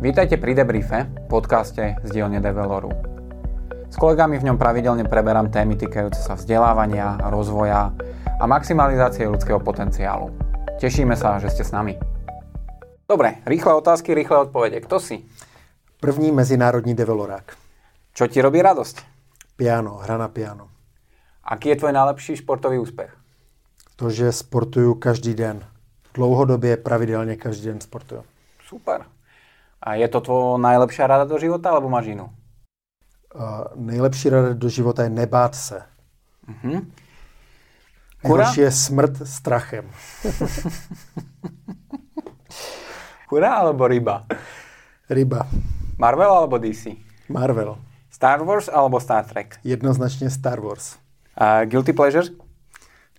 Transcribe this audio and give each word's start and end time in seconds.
Vítajte 0.00 0.40
pri 0.40 0.56
Debriefe, 0.56 1.12
podcaste 1.28 2.00
z 2.00 2.08
dielne 2.08 2.40
Develoru. 2.40 2.88
S 3.92 4.00
kolegami 4.00 4.40
v 4.40 4.48
ňom 4.48 4.56
pravidelne 4.56 5.04
preberám 5.04 5.52
témy 5.52 5.76
týkajúce 5.76 6.24
sa 6.24 6.40
vzdelávania, 6.40 7.20
rozvoja 7.28 7.92
a 8.40 8.44
maximalizácie 8.48 9.28
ľudského 9.28 9.60
potenciálu. 9.60 10.32
Tešíme 10.80 11.12
sa, 11.20 11.36
že 11.36 11.52
ste 11.52 11.68
s 11.68 11.76
nami. 11.76 12.00
Dobre, 13.04 13.44
rýchle 13.44 13.76
otázky, 13.76 14.16
rýchle 14.16 14.48
odpovede. 14.48 14.80
Kto 14.80 15.04
si? 15.04 15.28
První 16.00 16.32
mezinárodní 16.32 16.96
develorák. 16.96 17.52
Čo 18.16 18.24
ti 18.24 18.40
robí 18.40 18.64
radosť? 18.64 19.04
Piano, 19.60 20.00
hra 20.00 20.16
na 20.16 20.32
piano. 20.32 20.72
Aký 21.44 21.76
je 21.76 21.76
tvoj 21.76 21.92
najlepší 21.92 22.40
športový 22.40 22.80
úspech? 22.80 23.12
To, 24.00 24.08
že 24.08 24.32
sportuju 24.32 24.96
každý 24.96 25.36
den. 25.36 25.60
Dlouhodobě, 26.16 26.80
pravidelně 26.80 27.36
každý 27.36 27.68
den 27.68 27.80
sportuju. 27.84 28.24
Super. 28.64 29.19
A 29.80 29.94
je 29.96 30.08
to 30.08 30.20
tvoj 30.20 30.60
najlepšia 30.60 31.08
rada 31.08 31.24
do 31.24 31.40
života, 31.40 31.72
alebo 31.72 31.88
máš 31.88 32.12
inú? 32.12 32.28
Uh, 33.34 33.64
nejlepší 33.74 34.28
rada 34.28 34.52
do 34.52 34.68
života 34.68 35.02
je 35.02 35.10
nebát 35.10 35.54
se. 35.54 35.82
Uh-huh. 36.48 36.86
Nejhorší 38.24 38.60
je 38.60 38.70
smrt 38.70 39.28
strachem. 39.28 39.90
Kura 43.28 43.54
alebo 43.54 43.88
ryba? 43.88 44.26
Ryba. 45.10 45.48
Marvel 45.98 46.30
alebo 46.30 46.58
DC? 46.58 46.86
Marvel. 47.28 47.78
Star 48.10 48.44
Wars 48.44 48.68
alebo 48.68 49.00
Star 49.00 49.24
Trek? 49.24 49.58
Jednoznačně 49.64 50.30
Star 50.30 50.60
Wars. 50.60 50.96
Uh, 51.40 51.64
guilty 51.64 51.92
pleasure? 51.92 52.26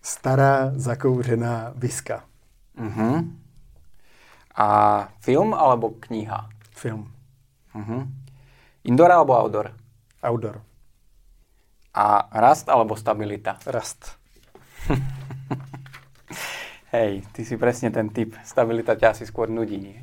Stará 0.01 0.71
zakouřená 0.75 1.71
viska. 1.75 2.23
Uh-huh. 2.77 3.41
A 4.55 5.08
film 5.23 5.55
alebo 5.55 5.96
kniha? 6.00 6.52
Film. 6.76 7.08
Uh-huh. 7.72 8.04
Indoor 8.84 9.12
alebo 9.12 9.38
outdoor? 9.38 9.71
Outdoor. 10.20 10.60
A 11.96 12.27
rast 12.40 12.68
alebo 12.68 12.96
stabilita? 12.96 13.60
Rast. 13.68 14.18
Hej, 16.96 17.24
ty 17.32 17.48
si 17.48 17.55
presne 17.55 17.91
ten 17.91 18.12
typ. 18.12 18.35
Stabilita 18.43 18.99
ťa 18.99 19.16
asi 19.16 19.24
skôr 19.24 19.48
nudí, 19.48 19.80
nie? 19.80 19.99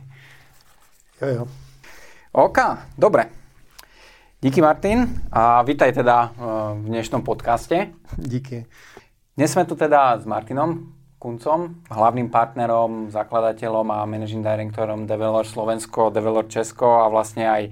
Jo, 1.20 1.26
jo. 1.28 1.44
OK, 2.32 2.58
dobre. 2.96 3.28
Díky 4.40 4.62
Martin 4.62 5.04
a 5.34 5.60
vítaj 5.66 5.92
teda 5.92 6.30
v 6.78 6.86
dnešnom 6.94 7.26
podcaste. 7.26 7.90
Díky. 8.14 8.64
Dnes 9.34 9.50
sme 9.50 9.66
tu 9.66 9.74
teda 9.74 10.14
s 10.14 10.24
Martinom 10.24 10.97
Kuncom, 11.18 11.82
hlavným 11.90 12.30
partnerom, 12.30 13.10
zakladateľom 13.10 13.90
a 13.90 14.06
managing 14.06 14.46
directorom 14.46 15.02
Develor 15.02 15.42
Slovensko, 15.42 16.14
Develor 16.14 16.46
Česko 16.46 17.02
a 17.02 17.10
vlastne 17.10 17.50
aj 17.50 17.62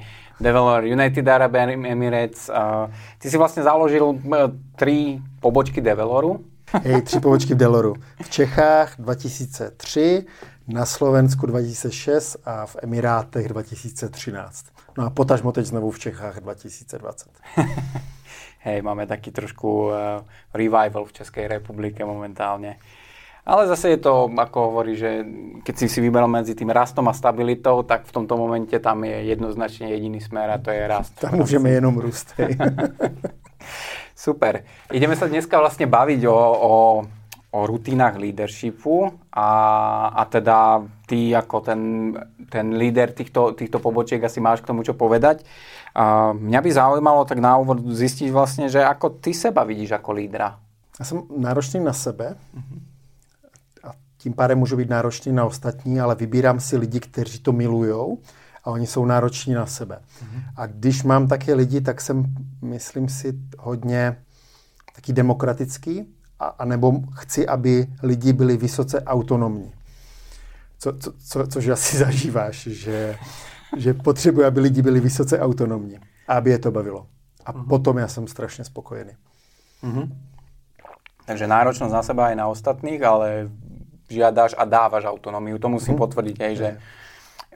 Develor 0.42 0.82
United 0.82 1.22
Arab 1.22 1.54
Emirates. 1.54 2.50
Ty 3.18 3.26
si 3.26 3.36
vlastne 3.38 3.62
založil 3.62 4.18
tri 4.74 5.22
pobočky 5.38 5.78
Develoru. 5.78 6.42
Hej, 6.82 7.02
tři 7.02 7.20
pobočky 7.20 7.54
v 7.54 7.56
Deloru. 7.56 7.94
V 8.22 8.30
Čechách 8.30 8.98
2003, 8.98 10.26
na 10.68 10.86
Slovensku 10.86 11.46
2006 11.46 12.36
a 12.44 12.66
v 12.66 12.76
Emirátech 12.82 13.48
2013. 13.48 14.66
No 14.98 15.06
a 15.06 15.10
potažmo 15.10 15.52
teď 15.52 15.66
znovu 15.66 15.90
v 15.90 15.98
Čechách 15.98 16.40
2020. 16.40 17.30
Hej, 18.66 18.82
máme 18.82 19.06
taký 19.06 19.30
trošku 19.30 19.86
uh, 19.86 19.94
revival 20.54 21.04
v 21.04 21.12
Českej 21.12 21.46
republike 21.46 22.04
momentálne. 22.04 22.76
Ale 23.46 23.70
zase 23.70 23.94
je 23.94 24.02
to, 24.02 24.26
ako 24.26 24.58
hovorí, 24.74 24.98
že 24.98 25.22
keď 25.62 25.74
si 25.78 25.86
si 25.86 25.98
vyberal 26.02 26.26
medzi 26.26 26.58
tým 26.58 26.74
rastom 26.74 27.06
a 27.06 27.14
stabilitou, 27.14 27.86
tak 27.86 28.02
v 28.10 28.14
tomto 28.18 28.34
momente 28.34 28.74
tam 28.82 29.06
je 29.06 29.22
jednoznačne 29.30 29.86
jediný 29.94 30.18
smer 30.18 30.50
a 30.50 30.58
to 30.58 30.74
je 30.74 30.82
rast. 30.82 31.14
Tam 31.22 31.38
môžeme 31.38 31.70
jenom 31.70 31.94
rúst. 31.94 32.34
Super. 34.26 34.66
Ideme 34.90 35.14
sa 35.14 35.30
dneska 35.30 35.62
vlastne 35.62 35.86
baviť 35.86 36.26
o, 36.26 36.34
o, 36.34 36.74
o 37.54 37.58
rutínach 37.70 38.18
leadershipu 38.18 39.14
a, 39.30 39.50
a 40.10 40.22
teda 40.26 40.82
ty 41.06 41.30
ako 41.30 41.56
ten, 41.62 41.80
ten 42.50 42.74
líder 42.74 43.14
týchto, 43.14 43.54
týchto 43.54 43.78
pobočiek 43.78 44.18
asi 44.26 44.42
máš 44.42 44.66
k 44.66 44.74
tomu 44.74 44.82
čo 44.82 44.98
povedať. 44.98 45.46
A 45.94 46.34
mňa 46.34 46.60
by 46.66 46.70
zaujímalo 46.74 47.22
tak 47.22 47.38
na 47.38 47.54
úvod 47.62 47.78
zistiť 47.78 48.26
vlastne, 48.34 48.66
že 48.66 48.82
ako 48.82 49.22
ty 49.22 49.30
seba 49.30 49.62
vidíš 49.62 49.94
ako 49.94 50.10
lídra. 50.18 50.58
Já 50.98 51.04
jsem 51.04 51.22
náročný 51.36 51.80
na 51.80 51.92
sebe 51.92 52.36
a 52.36 52.95
tím 54.26 54.34
pádem 54.34 54.58
můžu 54.58 54.76
být 54.76 54.90
náročný 54.90 55.32
na 55.32 55.44
ostatní, 55.44 56.00
ale 56.00 56.14
vybírám 56.14 56.60
si 56.60 56.76
lidi, 56.76 57.00
kteří 57.00 57.38
to 57.38 57.52
milujou 57.52 58.18
a 58.64 58.70
oni 58.70 58.86
jsou 58.86 59.04
nároční 59.04 59.54
na 59.54 59.66
sebe. 59.66 59.98
A 60.56 60.66
když 60.66 61.02
mám 61.02 61.28
také 61.28 61.54
lidi, 61.54 61.80
tak 61.80 62.00
jsem, 62.00 62.24
myslím 62.62 63.08
si, 63.08 63.38
hodně 63.58 64.16
taky 64.94 65.12
demokratický, 65.12 66.06
a, 66.38 66.46
a 66.46 66.64
nebo 66.64 66.92
chci, 67.14 67.46
aby 67.46 67.86
lidi 68.02 68.32
byli 68.32 68.56
vysoce 68.56 69.02
autonomní. 69.02 69.72
Co, 70.78 70.92
co, 70.92 71.12
co, 71.12 71.46
což 71.46 71.68
asi 71.68 71.96
zažíváš, 72.04 72.66
že, 72.66 73.18
že 73.76 73.94
potřebuji, 73.94 74.44
aby 74.44 74.60
lidi 74.60 74.82
byli 74.82 75.00
vysoce 75.00 75.40
autonomní 75.40 75.98
a 76.28 76.34
aby 76.34 76.50
je 76.50 76.58
to 76.58 76.70
bavilo. 76.70 77.06
A 77.44 77.52
uh-huh. 77.52 77.68
potom 77.68 77.98
já 77.98 78.08
jsem 78.08 78.26
strašně 78.26 78.64
spokojený. 78.64 79.12
Uh-huh. 79.82 80.10
Takže 81.26 81.46
náročnosť 81.46 81.92
na 81.94 82.02
seba 82.02 82.26
aj 82.26 82.36
na 82.38 82.46
ostatných, 82.46 83.02
ale 83.02 83.50
žiadaš 84.06 84.54
a 84.54 84.64
dávaš 84.66 85.06
autonómiu. 85.06 85.58
To 85.58 85.68
musím 85.70 85.94
uh-huh. 85.98 86.06
potvrdiť, 86.06 86.36
aj, 86.38 86.52
že 86.56 86.68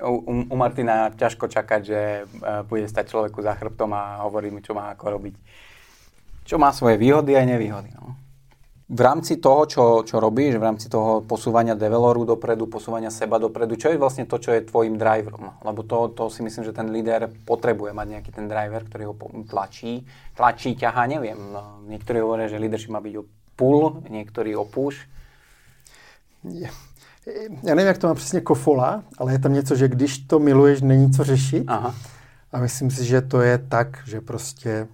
u, 0.03 0.47
u 0.50 0.56
Martina 0.56 1.12
ťažko 1.12 1.47
čakať, 1.47 1.81
že 1.84 2.00
uh, 2.25 2.66
bude 2.66 2.88
stať 2.88 3.12
človeku 3.12 3.38
za 3.44 3.55
chrbtom 3.55 3.91
a 3.93 4.25
hovorí 4.27 4.50
mi, 4.50 4.65
čo 4.65 4.75
má 4.75 4.91
ako 4.93 5.21
robiť. 5.21 5.34
Čo 6.49 6.59
má 6.59 6.75
svoje 6.75 6.99
výhody 6.99 7.37
aj 7.37 7.47
nevýhody. 7.47 7.91
No. 7.94 8.19
V 8.91 9.06
rámci 9.06 9.38
toho, 9.38 9.71
čo, 9.71 9.84
čo 10.03 10.19
robíš, 10.19 10.59
v 10.59 10.66
rámci 10.66 10.91
toho 10.91 11.22
posúvania 11.22 11.78
develoru 11.78 12.27
dopredu, 12.27 12.67
posúvania 12.67 13.06
seba 13.06 13.38
dopredu, 13.38 13.78
čo 13.78 13.87
je 13.87 13.94
vlastne 13.94 14.27
to, 14.27 14.34
čo 14.34 14.50
je 14.50 14.67
tvojim 14.67 14.99
driverom? 14.99 15.62
Lebo 15.62 15.87
to, 15.87 16.11
to 16.11 16.27
si 16.27 16.43
myslím, 16.43 16.67
že 16.67 16.75
ten 16.75 16.91
líder 16.91 17.31
potrebuje 17.47 17.94
mať 17.94 18.06
nejaký 18.19 18.31
ten 18.34 18.50
driver, 18.50 18.82
ktorý 18.82 19.05
ho 19.06 19.15
tlačí, 19.47 20.03
tlačí, 20.34 20.75
ťahá, 20.75 21.06
neviem. 21.06 21.38
No, 21.38 21.87
niektorí 21.87 22.19
hovoria, 22.19 22.50
že 22.50 22.59
leadership 22.59 22.91
má 22.91 22.99
byť 22.99 23.15
o 23.15 23.28
pull, 23.55 24.03
niektorí 24.11 24.59
o 24.59 24.67
push. 24.67 25.06
Já 27.62 27.75
nevím, 27.75 27.87
jak 27.87 27.99
to 27.99 28.06
má 28.06 28.15
přesně 28.15 28.41
kofola, 28.41 29.05
ale 29.19 29.33
je 29.33 29.39
tam 29.39 29.53
něco, 29.53 29.77
že 29.77 29.89
když 29.89 30.19
to 30.19 30.39
miluješ, 30.39 30.81
není 30.81 31.12
co 31.12 31.25
řešit. 31.25 31.65
Aha. 31.67 31.95
A 32.53 32.61
myslím 32.61 32.91
si, 32.91 33.05
že 33.05 33.21
to 33.21 33.41
je 33.41 33.59
tak, 33.59 33.99
že 34.06 34.21
prostě 34.21 34.89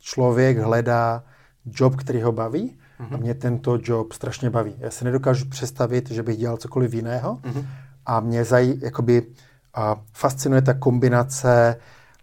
člověk 0.00 0.58
hledá 0.58 1.24
job, 1.66 1.96
který 1.96 2.22
ho 2.22 2.32
baví 2.32 2.78
uh-huh. 3.00 3.14
a 3.14 3.16
mě 3.16 3.34
tento 3.34 3.78
job 3.82 4.12
strašně 4.12 4.50
baví. 4.50 4.74
Já 4.78 4.90
si 4.90 5.04
nedokážu 5.04 5.48
představit, 5.48 6.10
že 6.10 6.22
bych 6.22 6.36
dělal 6.36 6.56
cokoliv 6.56 6.94
jiného 6.94 7.36
uh-huh. 7.42 7.66
a 8.06 8.20
mě 8.20 8.44
zaj, 8.44 8.74
jakoby, 8.80 9.26
a 9.74 9.96
fascinuje 10.12 10.62
ta 10.62 10.74
kombinace 10.74 11.76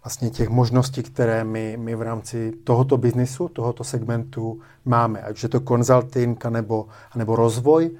vlastně 0.04 0.30
těch 0.30 0.48
možností, 0.48 1.02
které 1.02 1.44
my, 1.44 1.76
my 1.80 1.94
v 1.94 2.02
rámci 2.02 2.52
tohoto 2.64 2.96
biznisu, 2.96 3.48
tohoto 3.48 3.84
segmentu 3.84 4.60
máme. 4.84 5.20
Ať 5.20 5.42
je 5.42 5.48
to 5.48 5.60
konzulting 5.60 6.44
nebo, 6.44 6.86
nebo 7.16 7.36
rozvoj, 7.36 7.90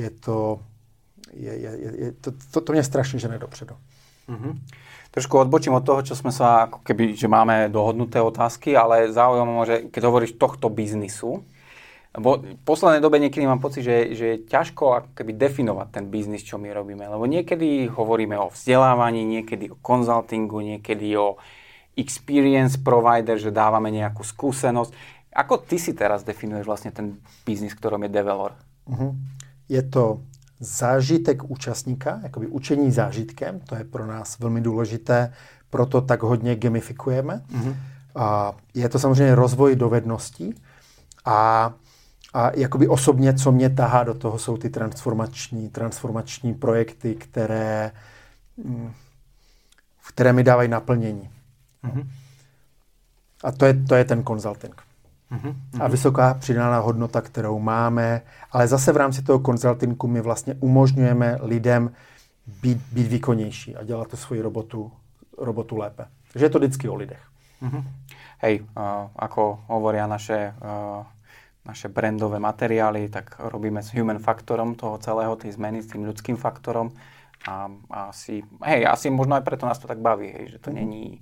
je 0.00 0.10
to, 0.10 0.60
je, 1.32 1.52
je, 1.52 1.70
je, 2.04 2.12
to, 2.12 2.32
to, 2.52 2.60
to 2.60 2.72
mě 2.72 2.82
strašně 2.82 3.18
žene 3.18 3.38
dopředu. 3.38 3.74
Mm-hmm. 4.28 4.54
Trošku 5.10 5.38
odbočím 5.38 5.74
od 5.74 5.82
toho, 5.82 6.06
čo 6.06 6.14
sme 6.14 6.30
sa, 6.30 6.70
ako 6.70 6.86
keby, 6.86 7.18
že 7.18 7.26
máme 7.26 7.66
dohodnuté 7.66 8.22
otázky, 8.22 8.78
ale 8.78 9.10
zaujímavé, 9.10 9.66
že 9.66 9.76
keď 9.90 10.02
hovoríš 10.06 10.38
tohto 10.38 10.70
biznisu, 10.70 11.42
lebo 12.14 12.42
v 12.42 12.62
poslednej 12.66 13.02
dobe 13.02 13.22
niekedy 13.22 13.42
mám 13.46 13.62
pocit, 13.62 13.86
že, 13.86 14.14
že 14.18 14.24
je 14.34 14.42
ťažko 14.46 14.84
ako 15.02 15.10
keby 15.14 15.34
definovať 15.34 15.88
ten 15.94 16.04
biznis, 16.10 16.46
čo 16.46 16.58
my 16.58 16.70
robíme. 16.74 17.06
Lebo 17.06 17.26
niekedy 17.26 17.86
hovoríme 17.90 18.34
o 18.38 18.50
vzdelávaní, 18.50 19.22
niekedy 19.22 19.70
o 19.70 19.78
konzultingu, 19.78 20.58
niekedy 20.58 21.14
o 21.14 21.38
experience 21.94 22.78
provider, 22.78 23.38
že 23.38 23.54
dávame 23.54 23.94
nejakú 23.94 24.26
skúsenosť. 24.26 24.90
Ako 25.30 25.62
ty 25.62 25.78
si 25.78 25.94
teraz 25.94 26.26
definuješ 26.26 26.66
vlastne 26.66 26.90
ten 26.90 27.18
biznis, 27.46 27.78
ktorom 27.78 28.02
je 28.06 28.10
Develor? 28.10 28.58
Uh-huh. 28.90 29.14
Je 29.70 29.82
to 29.82 30.22
zážitek 30.60 31.50
účastníka, 31.50 32.20
jakoby 32.22 32.46
učení 32.46 32.90
zážitkem, 32.90 33.60
to 33.60 33.74
je 33.74 33.84
pro 33.84 34.06
nás 34.06 34.38
velmi 34.38 34.60
důležité, 34.60 35.32
proto 35.70 36.00
tak 36.00 36.22
hodně 36.22 36.56
gamifikujeme. 36.56 37.42
Mm-hmm. 37.52 37.76
A 38.14 38.56
je 38.74 38.88
to 38.88 38.98
samozřejmě 38.98 39.34
rozvoj 39.34 39.76
dovedností 39.76 40.54
a, 41.24 41.72
a 42.34 42.50
jakoby 42.56 42.88
osobně, 42.88 43.34
co 43.34 43.52
mě 43.52 43.70
tahá 43.70 44.04
do 44.04 44.14
toho, 44.14 44.38
jsou 44.38 44.56
ty 44.56 44.70
transformační, 44.70 45.68
transformační 45.68 46.54
projekty, 46.54 47.14
které, 47.14 47.92
mm, 48.56 48.92
které 50.08 50.32
mi 50.32 50.44
dávají 50.44 50.68
naplnění. 50.68 51.30
Mm-hmm. 51.84 52.06
A 53.44 53.52
to 53.52 53.66
je, 53.66 53.74
to 53.74 53.94
je 53.94 54.04
ten 54.04 54.24
consulting. 54.24 54.82
A 55.80 55.88
vysoká 55.88 56.34
přidaná 56.34 56.78
hodnota, 56.78 57.20
kterou 57.20 57.58
máme, 57.58 58.22
ale 58.52 58.68
zase 58.68 58.92
v 58.92 58.96
rámci 58.96 59.22
toho 59.22 59.38
konzultinku 59.38 60.06
my 60.06 60.20
vlastně 60.20 60.54
umožňujeme 60.54 61.38
lidem 61.42 61.92
být, 62.62 62.78
být 62.92 63.06
výkonnější 63.06 63.76
a 63.76 63.84
dělat 63.84 64.08
tu 64.08 64.16
svoji 64.16 64.42
robotu, 64.42 64.92
robotu 65.38 65.76
lépe. 65.76 66.06
Takže 66.32 66.46
je 66.46 66.50
to 66.50 66.58
vždycky 66.58 66.88
o 66.88 66.94
lidech. 66.94 67.22
Mm-hmm. 67.62 67.84
Hej, 68.40 68.60
uh, 68.60 69.12
ako 69.16 69.68
hovoria 69.68 70.08
naše, 70.08 70.54
uh, 70.64 71.04
naše 71.64 71.88
brandové 71.88 72.40
materiály, 72.40 73.08
tak 73.08 73.36
robíme 73.38 73.82
s 73.82 73.92
human 73.92 74.18
faktorom 74.18 74.74
toho 74.74 74.98
celého, 74.98 75.36
tej 75.36 75.52
zmeny, 75.52 75.82
s 75.82 75.92
tým 75.92 76.08
ľudským 76.08 76.36
faktorom. 76.40 76.90
A 77.48 77.68
asi, 77.90 78.40
hej, 78.64 78.88
asi 78.88 79.12
možno 79.12 79.36
aj 79.36 79.44
preto 79.44 79.68
nás 79.68 79.78
to 79.78 79.88
tak 79.88 80.00
baví, 80.00 80.32
hej, 80.32 80.56
že 80.56 80.58
to 80.58 80.72
není... 80.72 81.20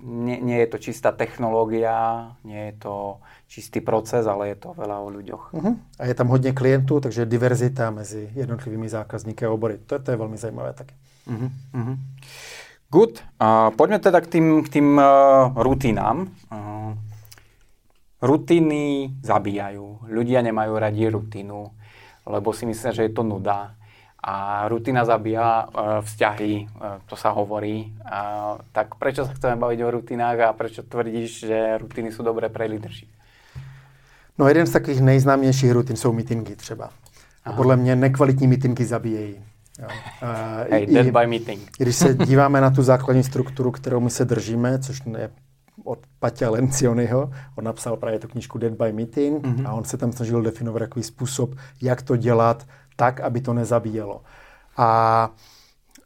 Nie, 0.00 0.40
nie 0.40 0.58
je 0.64 0.66
to 0.66 0.78
čistá 0.78 1.12
technológia, 1.12 2.32
nie 2.44 2.72
je 2.72 2.74
to 2.78 3.20
čistý 3.48 3.80
proces, 3.84 4.26
ale 4.26 4.48
je 4.48 4.56
to 4.56 4.72
veľa 4.72 4.96
o 4.96 5.08
ľuďoch. 5.12 5.52
Uh-huh. 5.52 5.76
A 5.98 6.06
je 6.06 6.14
tam 6.14 6.28
hodně 6.28 6.52
klientů, 6.52 7.00
takže 7.00 7.26
diverzita 7.26 7.90
mezi 7.90 8.30
jednotlivými 8.34 8.88
zákazníky 8.88 9.44
a 9.44 9.50
obory. 9.50 9.78
To, 9.86 9.98
to 9.98 10.10
je 10.10 10.16
velmi 10.16 10.36
zajímavé 10.36 10.72
taky. 10.72 10.94
Uh-huh. 11.28 11.50
Uh-huh. 11.74 11.96
Good. 12.90 13.22
Uh, 13.40 13.70
poďme 13.76 13.98
teda 13.98 14.20
k 14.20 14.26
tým, 14.26 14.64
k 14.64 14.68
tým 14.68 14.98
uh, 14.98 15.52
rutinám. 15.54 16.26
Uh, 16.50 16.98
rutiny 18.22 19.14
zabíjajú. 19.22 20.08
Ľudia 20.08 20.42
nemajú 20.42 20.72
radi 20.78 21.08
rutinu, 21.08 21.70
lebo 22.26 22.52
si 22.52 22.66
myslia, 22.66 22.92
že 22.92 23.02
je 23.02 23.12
to 23.12 23.22
nuda. 23.22 23.76
A 24.24 24.68
rutina 24.68 25.04
zabíja 25.04 25.64
uh, 25.64 26.04
vzťahy, 26.04 26.68
uh, 26.68 27.00
to 27.08 27.16
sa 27.16 27.32
hovorí. 27.32 27.92
Uh, 28.04 28.60
tak 28.72 29.00
prečo 29.00 29.24
sa 29.24 29.32
chceme 29.32 29.56
baviť 29.56 29.80
o 29.80 29.90
rutinách 29.90 30.38
a 30.44 30.52
prečo 30.52 30.84
tvrdíš, 30.84 31.48
že 31.48 31.58
rutiny 31.80 32.12
sú 32.12 32.20
dobré 32.20 32.52
pre 32.52 32.68
leadership? 32.68 33.08
No 34.38 34.48
jeden 34.48 34.66
z 34.66 34.70
takových 34.70 35.00
nejznámějších 35.00 35.72
rutin 35.72 35.96
jsou 35.96 36.12
meetingy 36.12 36.56
třeba. 36.56 36.90
A 37.44 37.52
podle 37.52 37.76
mě 37.76 37.96
nekvalitní 37.96 38.46
meetingy 38.46 38.84
zabíjejí. 38.84 39.34
Jo. 39.78 39.88
Uh, 40.22 40.70
hey, 40.70 40.86
dead 40.86 41.06
by 41.06 41.26
meeting. 41.26 41.70
Když 41.78 41.96
se 41.96 42.14
díváme 42.26 42.60
na 42.60 42.70
tu 42.70 42.82
základní 42.82 43.24
strukturu, 43.24 43.70
kterou 43.70 44.00
my 44.00 44.10
se 44.10 44.24
držíme, 44.24 44.78
což 44.78 45.02
je 45.18 45.30
od 45.84 45.98
Paťa 46.18 46.50
Lencionyho, 46.50 47.30
on 47.56 47.64
napsal 47.64 47.96
právě 47.96 48.18
tu 48.18 48.28
knížku 48.28 48.58
Dead 48.58 48.72
by 48.72 48.92
Meeting 48.92 49.44
mm-hmm. 49.44 49.68
a 49.68 49.72
on 49.72 49.84
se 49.84 49.96
tam 49.96 50.12
snažil 50.12 50.42
definovat 50.42 50.78
takový 50.78 51.02
způsob, 51.02 51.54
jak 51.82 52.02
to 52.02 52.16
dělat 52.16 52.66
tak, 53.00 53.20
aby 53.20 53.40
to 53.40 53.56
nezabíjelo. 53.56 54.20
A, 54.76 55.30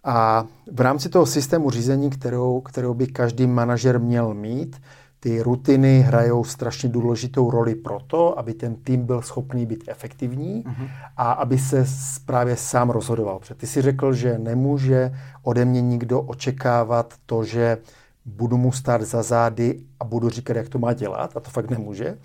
a 0.04 0.44
v 0.72 0.80
rámci 0.80 1.08
toho 1.08 1.26
systému 1.26 1.70
řízení, 1.70 2.10
kterou, 2.10 2.60
kterou 2.60 2.94
by 2.94 3.06
každý 3.06 3.46
manažer 3.46 4.00
měl 4.00 4.34
mít, 4.34 4.78
ty 5.20 5.42
rutiny 5.42 6.00
hrajou 6.00 6.44
strašně 6.44 6.88
důležitou 6.88 7.50
roli 7.50 7.74
pro 7.74 7.98
to, 8.06 8.38
aby 8.38 8.54
ten 8.54 8.76
tým 8.76 9.06
byl 9.06 9.22
schopný 9.22 9.66
být 9.66 9.84
efektivní 9.88 10.64
uh-huh. 10.64 10.88
a 11.16 11.32
aby 11.32 11.58
se 11.58 11.84
právě 12.26 12.56
sám 12.56 12.90
rozhodoval. 12.90 13.38
Protože 13.38 13.54
ty 13.54 13.66
si 13.66 13.82
řekl, 13.82 14.12
že 14.12 14.38
nemůže 14.38 15.10
ode 15.42 15.64
mě 15.64 15.80
nikdo 15.80 16.20
očekávat 16.20 17.14
to, 17.26 17.44
že 17.44 17.78
budu 18.24 18.56
mu 18.56 18.72
stát 18.72 19.02
za 19.02 19.22
zády 19.22 19.80
a 20.00 20.04
budu 20.04 20.28
říkat, 20.28 20.56
jak 20.56 20.68
to 20.68 20.78
má 20.78 20.92
dělat, 20.92 21.36
a 21.36 21.40
to 21.40 21.50
fakt 21.50 21.70
nemůže. 21.70 22.18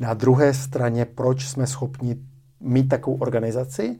Na 0.00 0.14
druhé 0.14 0.54
straně, 0.54 1.04
proč 1.04 1.48
jsme 1.48 1.66
schopni 1.66 2.16
mít 2.64 2.88
takovou 2.88 3.16
organizaci, 3.16 3.98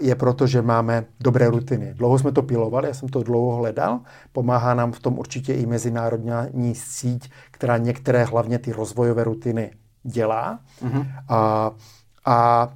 je 0.00 0.14
proto, 0.14 0.46
že 0.46 0.62
máme 0.62 1.04
dobré 1.20 1.50
rutiny. 1.50 1.94
Dlouho 1.94 2.18
jsme 2.18 2.32
to 2.32 2.42
pilovali, 2.42 2.88
já 2.88 2.94
jsem 2.94 3.08
to 3.08 3.22
dlouho 3.22 3.56
hledal. 3.56 4.00
Pomáhá 4.32 4.74
nám 4.74 4.92
v 4.92 5.00
tom 5.00 5.18
určitě 5.18 5.54
i 5.54 5.66
mezinárodní 5.66 6.74
síť, 6.74 7.30
která 7.50 7.78
některé, 7.78 8.24
hlavně 8.24 8.58
ty 8.58 8.72
rozvojové 8.72 9.24
rutiny, 9.24 9.70
dělá. 10.02 10.60
Mm-hmm. 10.82 11.06
A, 11.28 11.70
a, 12.24 12.68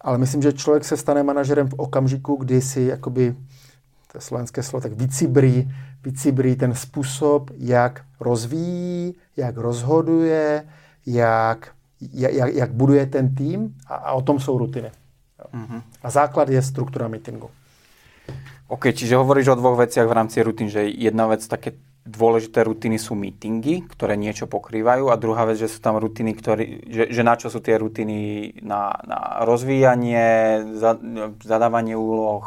ale 0.00 0.18
myslím, 0.18 0.42
že 0.42 0.52
člověk 0.52 0.84
se 0.84 0.96
stane 0.96 1.22
manažerem 1.22 1.68
v 1.68 1.74
okamžiku, 1.74 2.36
kdy 2.36 2.60
si 2.62 2.80
jakoby, 2.80 3.36
to 4.12 4.18
je 4.18 4.20
slovenské 4.20 4.62
slovo, 4.62 4.82
tak 4.82 4.92
vycibrí, 4.92 5.72
vycibrí 6.04 6.56
ten 6.56 6.74
způsob, 6.74 7.50
jak 7.56 8.04
rozvíjí, 8.20 9.14
jak 9.36 9.56
rozhoduje, 9.56 10.64
jak, 11.06 11.68
jak, 12.00 12.54
jak 12.54 12.70
buduje 12.72 13.06
ten 13.06 13.34
tým 13.34 13.74
a, 13.86 13.94
a 13.94 14.12
o 14.12 14.22
tom 14.22 14.40
jsou 14.40 14.58
rutiny. 14.58 14.90
Uh-huh. 15.54 15.82
A 16.02 16.10
základ 16.10 16.48
je 16.48 16.62
struktura 16.62 17.08
meetingu. 17.08 17.50
OK, 18.68 18.92
čiže 18.92 19.16
hovoríš 19.16 19.48
o 19.48 19.56
dvoch 19.56 19.80
veciach 19.80 20.04
v 20.04 20.12
rámci 20.12 20.44
rutín, 20.44 20.68
že 20.68 20.84
jedna 20.84 21.24
vec, 21.24 21.40
také 21.48 21.72
dôležité 22.08 22.64
rutiny 22.64 23.00
sú 23.00 23.16
meetingy, 23.16 23.84
ktoré 23.84 24.16
niečo 24.16 24.48
pokrývajú 24.48 25.12
a 25.12 25.20
druhá 25.20 25.44
vec, 25.44 25.60
že 25.60 25.72
sú 25.72 25.80
tam 25.80 25.96
rutiny, 26.00 26.32
ktoré, 26.36 26.84
že, 26.88 27.04
že 27.12 27.22
na 27.24 27.36
čo 27.36 27.48
sú 27.52 27.60
tie 27.60 27.76
rutiny 27.80 28.52
na, 28.64 28.92
na 29.04 29.44
rozvíjanie, 29.44 30.26
za, 30.76 30.96
zadávanie 31.44 31.96
úloh. 31.96 32.44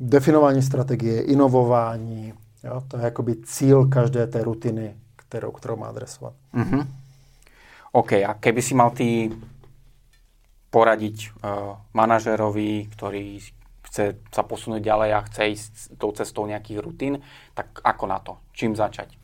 Definování 0.00 0.62
strategie, 0.62 1.22
inovování, 1.22 2.34
jo, 2.64 2.82
to 2.88 2.96
je 2.96 3.04
jakoby 3.04 3.36
cíl 3.46 3.86
každé 3.86 4.26
té 4.26 4.42
rutiny, 4.42 4.94
kterou, 5.16 5.50
kterou 5.50 5.76
má 5.76 5.86
adresovat. 5.86 6.32
Uh-huh. 6.54 6.86
OK, 7.92 8.24
a 8.24 8.34
keby 8.34 8.60
si 8.62 8.74
mal 8.74 8.90
ty 8.90 9.32
poradiť 10.70 11.16
uh, 11.40 11.80
manažerovi, 11.96 12.92
ktorý 12.92 13.40
chce 13.88 14.20
sa 14.28 14.42
posunúť 14.44 14.84
ďalej 14.84 15.10
a 15.16 15.24
chce 15.24 15.42
ísť 15.48 15.72
tou 15.96 16.12
cestou 16.12 16.44
nejakých 16.44 16.78
rutín, 16.84 17.24
tak 17.56 17.80
ako 17.80 18.04
na 18.04 18.18
to? 18.20 18.36
Čím 18.52 18.76
začať? 18.76 19.16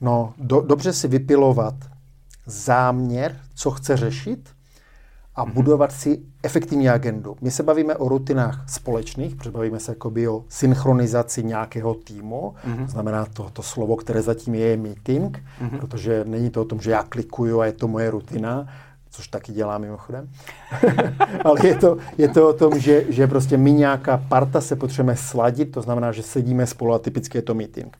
No, 0.00 0.34
do, 0.38 0.60
dobře 0.60 0.92
si 0.92 1.08
vypilovat 1.08 1.74
záměr, 2.46 3.40
co 3.54 3.70
chce 3.70 3.96
řešit 3.96 4.54
a 5.38 5.44
mm-hmm. 5.44 5.52
budovat 5.52 5.92
si 5.92 6.22
efektivní 6.42 6.88
agendu. 6.88 7.36
My 7.40 7.50
se 7.50 7.62
bavíme 7.62 7.96
o 7.96 8.08
rutinách 8.08 8.70
společných, 8.70 9.36
protože 9.36 9.50
bavíme 9.50 9.80
se 9.80 9.92
jakoby 9.92 10.28
o 10.28 10.44
synchronizaci 10.48 11.44
nějakého 11.44 11.94
týmu, 11.94 12.54
mm-hmm. 12.66 12.84
to 12.84 12.90
znamená 12.90 13.26
to, 13.26 13.50
to 13.52 13.62
slovo, 13.62 13.96
které 13.96 14.22
zatím 14.22 14.54
je, 14.54 14.66
je 14.66 14.76
meeting, 14.76 15.38
mm-hmm. 15.38 15.78
protože 15.78 16.24
není 16.24 16.50
to 16.50 16.62
o 16.62 16.64
tom, 16.64 16.80
že 16.80 16.90
já 16.90 17.02
klikuju 17.02 17.60
a 17.60 17.66
je 17.66 17.72
to 17.72 17.88
moje 17.88 18.10
rutina, 18.10 18.68
což 19.10 19.28
taky 19.28 19.52
dělá 19.52 19.78
mimochodem. 19.78 20.28
Ale 21.44 21.66
je 21.66 21.74
to, 21.74 21.96
je 22.18 22.28
to 22.28 22.48
o 22.48 22.52
tom, 22.52 22.78
že, 22.78 23.04
že 23.08 23.26
prostě 23.26 23.56
my 23.56 23.72
nějaká 23.72 24.16
parta 24.28 24.60
se 24.60 24.76
potřebujeme 24.76 25.16
sladit, 25.16 25.72
to 25.72 25.82
znamená, 25.82 26.12
že 26.12 26.22
sedíme 26.22 26.66
spolu 26.66 26.94
a 26.94 26.98
typicky 26.98 27.38
je 27.38 27.42
to 27.42 27.54
meeting. 27.54 27.96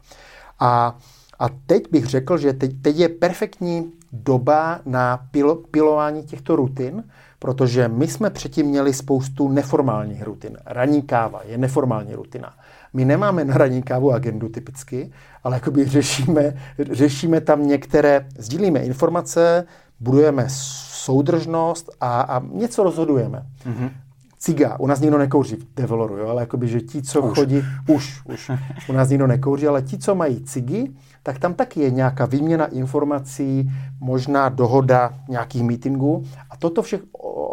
A, 0.59 0.99
a 1.39 1.49
teď 1.67 1.83
bych 1.91 2.07
řekl, 2.07 2.39
že 2.39 2.53
teď, 2.53 2.73
teď 2.83 2.97
je 2.97 3.09
perfektní 3.09 3.93
doba 4.13 4.81
na 4.87 5.21
pil, 5.31 5.55
pilování 5.55 6.23
těchto 6.23 6.57
rutin, 6.57 7.05
protože 7.39 7.89
my 7.89 8.09
jsme 8.09 8.31
předtím 8.31 8.67
měli 8.67 8.95
spoustu 8.95 9.49
neformálních 9.49 10.23
rutin. 10.23 10.59
Ranní 10.67 11.03
káva 11.03 11.41
je 11.45 11.59
neformální 11.59 12.15
rutina. 12.15 12.55
My 12.93 13.05
nemáme 13.05 13.45
na 13.45 13.59
ranní 13.59 13.83
kávu 13.83 14.13
agendu 14.13 14.49
typicky, 14.49 15.13
ale 15.45 15.57
jakoby 15.57 15.85
řešíme, 15.85 16.55
řešíme 16.91 17.41
tam 17.41 17.67
některé, 17.67 18.27
sdílíme 18.39 18.81
informace, 18.81 19.65
budujeme 20.01 20.45
soudržnost 20.49 21.91
a, 22.01 22.21
a 22.21 22.43
něco 22.53 22.83
rozhodujeme. 22.83 23.47
Mm-hmm. 23.67 23.91
Ciga, 24.39 24.79
u 24.79 24.87
nás 24.87 25.01
nikdo 25.01 25.19
nekouří 25.19 25.57
v 25.57 25.75
Develoru, 25.77 26.17
jo, 26.17 26.29
ale 26.29 26.43
jakoby, 26.43 26.69
že 26.69 26.81
ti, 26.81 27.03
co 27.03 27.23
už. 27.23 27.39
chodí, 27.39 27.63
už, 27.89 28.21
už, 28.25 28.51
u 28.89 28.93
nás 28.93 29.09
nikdo 29.09 29.27
nekouří, 29.27 29.67
ale 29.67 29.83
ti, 29.83 29.99
co 29.99 30.15
mají 30.15 30.45
cigy, 30.45 30.93
tak 31.23 31.39
tam 31.39 31.55
taky 31.55 31.81
je 31.81 31.91
nějaká 31.91 32.27
výměna 32.27 32.67
informací, 32.67 33.71
možná 34.01 34.49
dohoda 34.49 35.15
nějakých 35.29 35.63
meetingů 35.63 36.25
a 36.51 36.57
toto 36.57 36.83
všech 36.83 37.01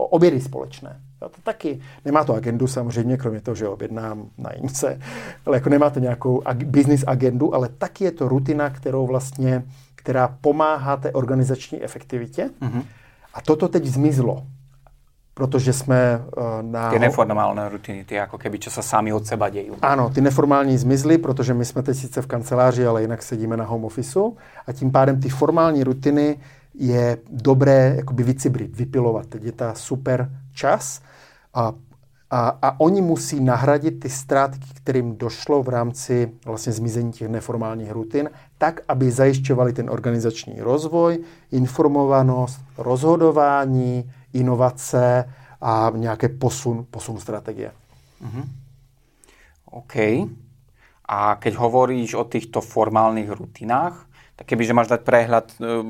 obědy 0.09 0.41
společné. 0.41 0.99
Jo, 1.21 1.29
to 1.29 1.41
taky, 1.43 1.79
nemá 2.05 2.23
to 2.23 2.33
agendu 2.33 2.67
samozřejmě, 2.67 3.17
kromě 3.17 3.41
toho, 3.41 3.55
že 3.55 3.67
objednám 3.67 4.25
na 4.37 4.49
Ince, 4.51 4.99
ale 5.45 5.57
jako 5.57 5.69
nemá 5.69 5.89
to 5.89 5.99
nějakou 5.99 6.39
ag- 6.39 6.65
business 6.65 7.03
agendu, 7.07 7.55
ale 7.55 7.69
taky 7.77 8.03
je 8.03 8.11
to 8.11 8.27
rutina, 8.27 8.69
kterou 8.69 9.07
vlastně, 9.07 9.63
která 9.95 10.37
pomáhá 10.41 10.97
té 10.97 11.11
organizační 11.11 11.83
efektivitě. 11.83 12.49
Mm-hmm 12.61 12.83
a 13.35 13.41
toto 13.41 13.67
teď 13.67 13.85
zmizlo, 13.85 14.43
protože 15.37 15.73
jsme 15.73 16.21
uh, 16.37 16.43
na... 16.61 16.91
Ty 16.91 16.99
neformální 16.99 17.59
rutiny, 17.71 18.03
ty 18.03 18.15
jako 18.15 18.37
keby, 18.37 18.59
čo 18.59 18.71
se 18.71 18.81
sami 18.81 19.13
od 19.13 19.25
seba 19.25 19.49
dějí. 19.49 19.71
Ano, 19.81 20.09
ty 20.09 20.21
neformální 20.21 20.77
zmizly, 20.77 21.17
protože 21.17 21.53
my 21.53 21.65
jsme 21.65 21.83
teď 21.83 21.97
sice 21.97 22.21
v 22.21 22.27
kanceláři, 22.27 22.85
ale 22.85 23.01
jinak 23.01 23.23
sedíme 23.23 23.57
na 23.57 23.65
home 23.65 23.85
officeu 23.85 24.37
a 24.67 24.71
tím 24.71 24.91
pádem 24.91 25.21
ty 25.21 25.29
formální 25.29 25.83
rutiny 25.83 26.37
je 26.73 27.17
dobré 27.29 27.93
jakoby 27.95 28.23
vycibrit, 28.23 28.77
vypilovat. 28.77 29.25
Teď 29.25 29.43
je 29.43 29.51
ta 29.51 29.73
super 29.73 30.29
čas 30.53 31.01
a 31.53 31.71
a, 32.35 32.57
a 32.61 32.79
oni 32.79 33.01
musí 33.01 33.39
nahradit 33.39 33.99
ty 33.99 34.09
ztráty, 34.09 34.59
kterým 34.73 35.15
došlo 35.15 35.63
v 35.63 35.69
rámci 35.69 36.31
vlastně 36.45 36.73
zmizení 36.73 37.11
těch 37.11 37.27
neformálních 37.27 37.91
rutin, 37.91 38.29
tak, 38.57 38.81
aby 38.87 39.11
zajišťovali 39.11 39.73
ten 39.73 39.89
organizační 39.89 40.61
rozvoj, 40.61 41.23
informovanost, 41.51 42.59
rozhodování, 42.77 44.11
inovace 44.33 45.31
a 45.61 45.91
nějaké 45.95 46.29
posun, 46.29 46.85
posun 46.91 47.19
strategie. 47.19 47.71
Mm-hmm. 48.23 48.45
OK. 49.71 49.95
A 51.05 51.35
keď 51.39 51.55
hovoríš 51.55 52.19
o 52.19 52.23
týchto 52.23 52.61
formálnych 52.61 53.31
rutinách, 53.31 54.07
tak 54.35 54.47
kebyže 54.47 54.75
máš 54.75 54.91
dať 54.91 55.01
prehľad, 55.07 55.47
eh, 55.63 55.87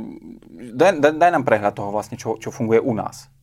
daj, 0.77 1.17
daj, 1.17 1.31
nám 1.33 1.41
prehľad 1.41 1.73
toho 1.73 1.89
vlastne, 1.89 2.21
čo, 2.21 2.37
čo 2.37 2.53
funguje 2.53 2.77
u 2.77 2.93
nás. 2.93 3.33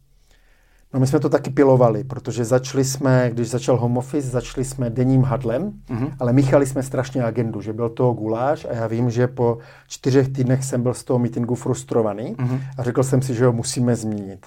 No 0.95 1.01
my 1.01 1.07
jsme 1.07 1.21
to 1.21 1.29
taky 1.29 1.51
pilovali, 1.51 2.05
protože 2.05 2.45
začali 2.45 2.85
jsme, 2.85 3.31
když 3.33 3.51
začal 3.51 3.77
home 3.77 3.97
office, 3.97 4.29
začali 4.29 4.65
jsme 4.65 4.91
denním 4.91 5.23
hadlem, 5.23 5.73
mm-hmm. 5.89 6.13
ale 6.19 6.33
míchali 6.33 6.67
jsme 6.67 6.83
strašně 6.83 7.25
agendu, 7.25 7.61
že 7.61 7.73
byl 7.73 7.89
toho 7.89 8.13
guláš 8.13 8.65
a 8.65 8.75
já 8.75 8.87
vím, 8.87 9.11
že 9.11 9.27
po 9.27 9.59
čtyřech 9.89 10.29
týdnech 10.29 10.65
jsem 10.65 10.83
byl 10.83 10.95
z 10.95 11.05
toho 11.05 11.19
meetingu 11.19 11.55
frustrovaný 11.55 12.35
mm-hmm. 12.35 12.61
a 12.79 12.83
řekl 12.83 13.03
jsem 13.03 13.23
si, 13.23 13.35
že 13.35 13.47
ho 13.47 13.53
musíme 13.53 13.97
změnit. 13.97 14.47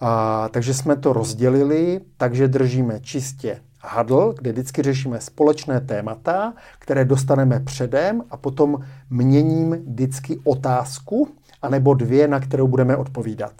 A, 0.00 0.48
takže 0.48 0.74
jsme 0.74 0.96
to 0.96 1.12
rozdělili, 1.12 2.00
takže 2.16 2.48
držíme 2.48 3.00
čistě 3.00 3.60
hadl, 3.80 4.34
kde 4.38 4.52
vždycky 4.52 4.82
řešíme 4.82 5.20
společné 5.20 5.80
témata, 5.80 6.54
které 6.78 7.04
dostaneme 7.04 7.60
předem 7.60 8.22
a 8.30 8.36
potom 8.36 8.78
měním 9.10 9.70
vždycky 9.70 10.38
otázku, 10.44 11.28
anebo 11.62 11.94
dvě, 11.94 12.28
na 12.28 12.40
kterou 12.40 12.68
budeme 12.68 12.96
odpovídat. 12.96 13.52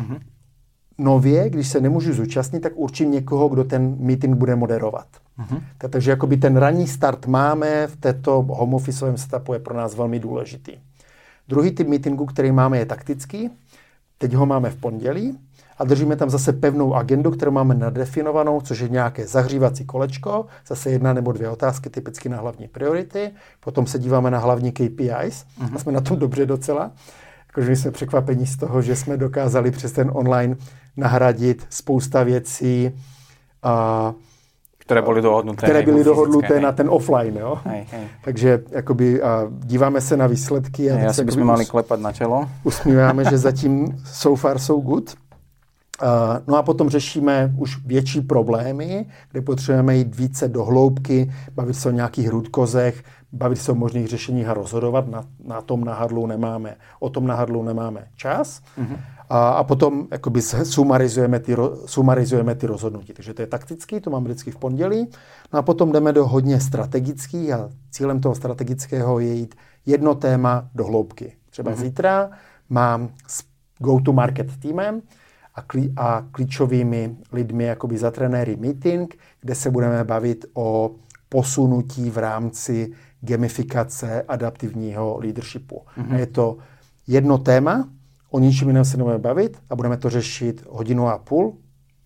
Mm-hmm 0.00 0.18
nově, 0.98 1.50
když 1.50 1.68
se 1.68 1.80
nemůžu 1.80 2.12
zúčastnit, 2.12 2.60
tak 2.60 2.72
určím 2.74 3.10
někoho, 3.10 3.48
kdo 3.48 3.64
ten 3.64 3.96
meeting 3.98 4.36
bude 4.36 4.56
moderovat. 4.56 5.06
Uh-huh. 5.38 5.62
Takže 5.78 6.10
jakoby 6.10 6.36
ten 6.36 6.56
ranní 6.56 6.86
start 6.86 7.26
máme 7.26 7.86
v 7.86 7.96
této 7.96 8.42
home 8.48 8.74
officeovém 8.74 9.16
setupu 9.16 9.52
je 9.52 9.58
pro 9.58 9.76
nás 9.76 9.94
velmi 9.94 10.18
důležitý. 10.18 10.72
Druhý 11.48 11.70
typ 11.70 11.88
meetingu, 11.88 12.26
který 12.26 12.52
máme, 12.52 12.78
je 12.78 12.86
taktický. 12.86 13.50
Teď 14.18 14.34
ho 14.34 14.46
máme 14.46 14.70
v 14.70 14.76
pondělí 14.76 15.38
a 15.78 15.84
držíme 15.84 16.16
tam 16.16 16.30
zase 16.30 16.52
pevnou 16.52 16.94
agendu, 16.94 17.30
kterou 17.30 17.50
máme 17.50 17.74
nadefinovanou, 17.74 18.60
což 18.60 18.80
je 18.80 18.88
nějaké 18.88 19.26
zahřívací 19.26 19.84
kolečko, 19.84 20.46
zase 20.66 20.90
jedna 20.90 21.12
nebo 21.12 21.32
dvě 21.32 21.48
otázky 21.48 21.90
typicky 21.90 22.28
na 22.28 22.36
hlavní 22.36 22.68
priority, 22.68 23.30
potom 23.60 23.86
se 23.86 23.98
díváme 23.98 24.30
na 24.30 24.38
hlavní 24.38 24.72
KPIs 24.72 25.44
uh-huh. 25.60 25.74
a 25.74 25.78
jsme 25.78 25.92
na 25.92 26.00
tom 26.00 26.18
dobře 26.18 26.46
docela. 26.46 26.92
Jakože 27.56 27.76
jsme 27.76 27.90
překvapení 27.90 28.46
z 28.46 28.56
toho, 28.56 28.82
že 28.82 28.96
jsme 28.96 29.16
dokázali 29.16 29.70
přes 29.70 29.92
ten 29.92 30.10
online 30.14 30.56
nahradit 30.96 31.66
spousta 31.70 32.22
věcí, 32.22 32.90
a, 33.62 34.14
které 34.78 35.02
byly 35.02 35.22
dohodnuté. 35.22 35.66
Které 35.66 35.82
byly 35.82 36.04
dohodnuté 36.04 36.60
na 36.60 36.72
ten 36.72 36.88
offline. 36.90 37.36
Jo? 37.36 37.58
Hej, 37.64 37.86
hej. 37.90 38.04
Takže 38.24 38.62
jakoby, 38.70 39.22
a 39.22 39.46
díváme 39.50 40.00
se 40.00 40.16
na 40.16 40.26
výsledky. 40.26 40.90
A 40.90 40.94
hej, 40.94 41.06
asi 41.06 41.24
bychom 41.24 41.44
mali 41.44 41.66
klepat 41.66 42.00
na 42.00 42.12
čelo. 42.12 42.48
Usmíváme, 42.64 43.24
že 43.24 43.38
zatím 43.48 44.02
so 44.04 44.40
far 44.40 44.58
so 44.58 44.84
good. 44.84 45.14
Uh, 46.02 46.08
no 46.46 46.56
a 46.56 46.62
potom 46.62 46.88
řešíme 46.88 47.54
už 47.58 47.86
větší 47.86 48.20
problémy, 48.20 49.06
kde 49.32 49.40
potřebujeme 49.40 49.96
jít 49.96 50.16
více 50.16 50.48
do 50.48 50.64
hloubky, 50.64 51.32
bavit 51.54 51.74
se 51.74 51.88
o 51.88 51.92
nějakých 51.92 52.26
hrudkozech, 52.26 53.02
bavit 53.36 53.56
se 53.56 53.72
o 53.72 53.74
možných 53.74 54.06
řešeních 54.08 54.48
a 54.48 54.54
rozhodovat. 54.54 55.08
Na, 55.08 55.24
na 55.44 55.60
tom 55.60 55.84
nahadlu 55.84 56.26
nemáme, 56.26 56.76
o 57.00 57.10
tom 57.10 57.26
nahadlu 57.26 57.62
nemáme 57.62 58.08
čas. 58.16 58.62
Uh-huh. 58.78 58.98
A, 59.28 59.48
a 59.48 59.64
potom 59.64 60.08
jakoby 60.10 60.42
sumarizujeme 60.42 61.40
ty, 61.40 61.56
sumarizujeme 61.86 62.54
ty 62.54 62.66
rozhodnutí. 62.66 63.12
Takže 63.12 63.34
to 63.34 63.42
je 63.42 63.46
taktický, 63.46 64.00
to 64.00 64.10
mám 64.10 64.24
vždycky 64.24 64.50
v 64.50 64.56
pondělí. 64.56 65.08
No 65.52 65.58
a 65.58 65.62
potom 65.62 65.92
jdeme 65.92 66.12
do 66.12 66.26
hodně 66.26 66.60
strategický 66.60 67.52
a 67.52 67.68
cílem 67.90 68.20
toho 68.20 68.34
strategického 68.34 69.18
je 69.18 69.34
jít 69.34 69.54
jedno 69.86 70.14
téma 70.14 70.68
do 70.74 70.84
hloubky. 70.84 71.32
Třeba 71.50 71.72
uh-huh. 71.72 71.80
zítra 71.80 72.30
mám 72.68 73.08
s 73.26 73.42
go-to-market 73.78 74.60
týmem 74.60 75.02
a, 75.54 75.62
klí, 75.62 75.92
a 75.96 76.24
klíčovými 76.30 77.16
lidmi, 77.32 77.64
jakoby 77.64 77.98
za 77.98 78.10
trenéry 78.10 78.56
meeting, 78.56 79.18
kde 79.40 79.54
se 79.54 79.70
budeme 79.70 80.04
bavit 80.04 80.46
o 80.54 80.90
posunutí 81.28 82.10
v 82.10 82.18
rámci 82.18 82.92
gamifikace 83.20 84.22
adaptivního 84.22 85.18
leadershipu. 85.20 85.82
Mm-hmm. 85.98 86.14
Je 86.14 86.26
to 86.26 86.56
jedno 87.06 87.38
téma, 87.38 87.88
o 88.30 88.38
ničem 88.38 88.68
jiném 88.68 88.84
se 88.84 88.96
nebudeme 88.96 89.18
bavit 89.18 89.58
a 89.70 89.76
budeme 89.76 89.96
to 89.96 90.10
řešit 90.10 90.64
hodinu 90.68 91.08
a 91.08 91.18
půl 91.18 91.56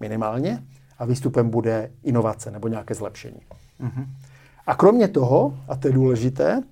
minimálně 0.00 0.62
a 0.98 1.04
výstupem 1.04 1.50
bude 1.50 1.90
inovace 2.02 2.50
nebo 2.50 2.68
nějaké 2.68 2.94
zlepšení. 2.94 3.40
Mm-hmm. 3.80 4.06
A 4.66 4.74
kromě 4.74 5.08
toho, 5.08 5.58
a 5.68 5.76
to 5.76 5.88
je 5.88 5.94
důležité, 5.94 6.62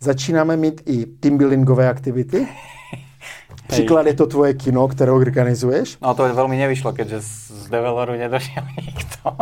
začínáme 0.00 0.56
mít 0.56 0.82
i 0.86 1.06
teambuildingové 1.06 1.88
aktivity. 1.88 2.48
Příklad 3.68 4.06
je 4.06 4.14
to 4.14 4.26
tvoje 4.26 4.54
kino, 4.54 4.88
které 4.88 5.12
organizuješ. 5.12 5.98
No 6.02 6.14
to 6.14 6.34
velmi 6.34 6.56
nevyšlo, 6.56 6.92
keďže 6.92 7.20
z 7.20 7.68
developeru 7.70 8.12
nedošel 8.12 8.62
nikto. 8.86 9.36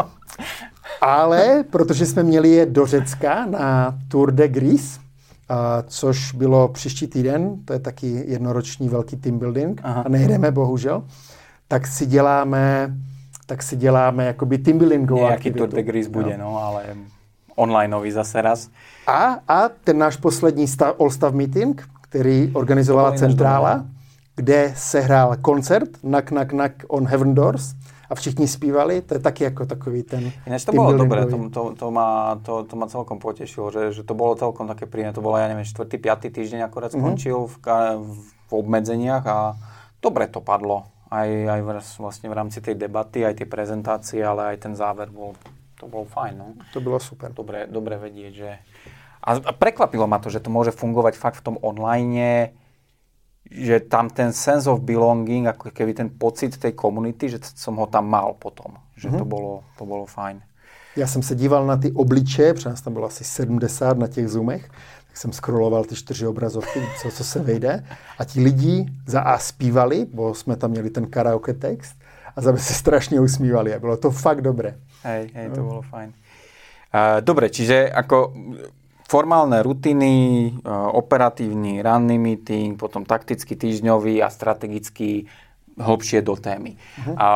Ale 1.01 1.65
protože 1.71 2.07
jsme 2.07 2.23
měli 2.23 2.51
je 2.51 2.67
do 2.67 2.87
Řecka 2.87 3.47
na 3.47 3.99
Tour 4.09 4.33
de 4.33 4.49
Gris, 4.49 5.01
a 5.49 5.83
což 5.87 6.33
bylo 6.33 6.69
příští 6.69 7.07
týden, 7.07 7.57
to 7.65 7.73
je 7.73 7.79
taky 7.79 8.25
jednoroční 8.27 8.89
velký 8.89 9.17
team 9.17 9.39
building 9.39 9.81
Aha. 9.85 10.03
a 10.07 10.09
nejdeme 10.09 10.51
bohužel, 10.51 11.03
tak 11.69 11.87
si 11.87 12.07
děláme 12.07 12.95
tak 13.51 13.63
si 13.63 13.77
děláme 13.77 14.25
jakoby 14.25 14.59
team 14.59 14.79
buildingovou 14.79 15.21
Nějaký. 15.21 15.51
Tour 15.51 15.69
de 15.69 15.83
Gris 15.83 16.07
bude, 16.07 16.39
no. 16.39 16.45
no, 16.45 16.59
ale 16.59 16.85
onlineový 17.57 18.11
zase 18.11 18.43
raz. 18.43 18.69
A, 19.07 19.39
a 19.49 19.69
ten 19.85 19.99
náš 19.99 20.17
poslední 20.17 20.69
stav, 20.69 21.01
All 21.01 21.11
Staff 21.11 21.35
Meeting, 21.35 21.89
který 22.01 22.51
organizovala 22.55 23.13
Centrála, 23.13 23.85
kde 24.37 24.73
se 24.77 25.01
hrál 25.01 25.37
koncert 25.37 25.89
Knock 25.97 26.29
Knock 26.29 26.49
Knock 26.49 26.73
on 26.89 27.07
Heaven 27.07 27.35
Doors, 27.35 27.75
a 28.11 28.15
všichni 28.15 28.49
zpívali, 28.49 29.03
to 29.03 29.15
je 29.15 29.21
taky 29.21 29.45
jako 29.45 29.67
takový 29.67 30.03
ten... 30.03 30.33
Ináč 30.47 30.65
to 30.65 30.73
bolo 30.73 30.99
dobré, 30.99 31.27
to, 31.27 31.39
to, 31.51 31.63
to, 31.79 31.91
ma, 31.91 32.35
to, 32.43 32.67
to 32.67 32.75
ma 32.75 32.91
celkom 32.91 33.23
potešilo, 33.23 33.71
že, 33.71 33.95
že 33.95 34.03
to 34.03 34.19
bolo 34.19 34.35
celkom 34.35 34.67
také 34.67 34.91
príjemné, 34.91 35.15
to 35.15 35.23
bolo, 35.23 35.39
ja 35.39 35.47
neviem, 35.47 35.63
4. 35.63 35.87
5. 35.87 36.27
týždeň 36.35 36.67
akorát 36.67 36.91
mhm. 36.91 36.99
skončil 36.99 37.39
mm-hmm. 37.47 38.03
v, 38.03 38.19
v 38.51 38.53
obmedzeniach 38.53 39.25
a 39.31 39.55
dobre 40.03 40.27
to 40.27 40.43
padlo. 40.43 40.91
Aj, 41.11 41.27
aj 41.27 41.61
v, 41.63 41.69
vlastne 42.03 42.27
v 42.31 42.35
rámci 42.35 42.59
tej 42.59 42.75
debaty, 42.75 43.23
aj 43.23 43.43
tie 43.43 43.47
prezentácie, 43.47 44.23
ale 44.23 44.55
aj 44.55 44.67
ten 44.67 44.75
záver 44.75 45.11
bol, 45.11 45.39
to 45.79 45.87
bol 45.87 46.03
fajn. 46.03 46.35
No. 46.35 46.47
To 46.75 46.79
bylo 46.83 46.99
super. 46.99 47.31
Dobre, 47.31 47.71
dobre 47.71 47.95
vedieť, 47.95 48.33
že... 48.35 48.51
A, 49.23 49.39
a 49.39 49.53
prekvapilo 49.55 50.07
ma 50.11 50.19
to, 50.19 50.31
že 50.31 50.43
to 50.43 50.51
môže 50.51 50.75
fungovať 50.75 51.15
fakt 51.15 51.43
v 51.43 51.47
tom 51.51 51.57
online, 51.63 52.51
že 53.51 53.81
tam 53.81 54.11
ten 54.11 54.33
sense 54.33 54.71
of 54.71 54.81
belonging, 54.81 55.47
ako 55.47 55.71
keby 55.71 55.95
ten 55.95 56.09
pocit 56.11 56.55
tej 56.57 56.73
komunity, 56.73 57.29
že 57.29 57.39
som 57.57 57.75
ho 57.81 57.87
tam 57.87 58.07
mal 58.07 58.37
potom. 58.39 58.79
Že 58.95 59.09
mm-hmm. 59.09 59.19
to, 59.19 59.25
bolo, 59.25 59.53
to 59.79 59.85
bolo 59.87 60.07
fajn. 60.07 60.43
Já 60.97 61.07
jsem 61.07 61.23
se 61.23 61.35
díval 61.35 61.67
na 61.67 61.77
ty 61.77 61.93
obličeje, 61.93 62.55
protože 62.55 62.69
nás 62.69 62.81
tam 62.81 62.93
bylo 62.93 63.07
asi 63.07 63.25
70 63.25 63.99
na 63.99 64.07
těch 64.07 64.29
zoomech, 64.29 64.71
tak 65.09 65.17
jsem 65.17 65.33
scrolloval 65.33 65.85
ty 65.85 65.95
čtyři 65.95 66.27
obrazovky, 66.27 66.83
co, 67.03 67.11
co 67.11 67.25
se 67.25 67.39
vejde. 67.39 67.85
A 68.19 68.25
ti 68.25 68.41
lidi 68.41 68.87
za 69.07 69.21
A 69.21 69.39
zpívali, 69.39 70.07
bo 70.13 70.35
jsme 70.35 70.57
tam 70.57 70.71
měli 70.71 70.91
ten 70.91 71.07
karaoke 71.07 71.55
text, 71.55 71.97
a 72.37 72.41
za 72.41 72.53
B 72.53 72.59
se 72.59 72.75
strašně 72.75 73.21
usmívali 73.21 73.75
a 73.75 73.79
bylo 73.79 73.97
to 73.97 74.11
fakt 74.11 74.41
dobré. 74.41 74.75
Hej, 75.03 75.31
hej, 75.35 75.51
to 75.51 75.61
no. 75.61 75.67
bolo 75.67 75.83
fajn. 75.83 76.13
Uh, 76.91 77.21
dobre, 77.23 77.51
čiže 77.51 77.87
ako 77.87 78.35
formálne 79.11 79.59
rutiny, 79.67 80.15
e, 80.15 80.51
operatívny 80.71 81.83
ranný 81.83 82.15
meeting, 82.15 82.79
potom 82.79 83.03
taktický 83.03 83.59
týždňový 83.59 84.23
a 84.23 84.31
strategický 84.31 85.27
hlbšie 85.75 86.23
do 86.23 86.39
témy. 86.39 86.79
Uh-huh. 86.79 87.17
A 87.19 87.29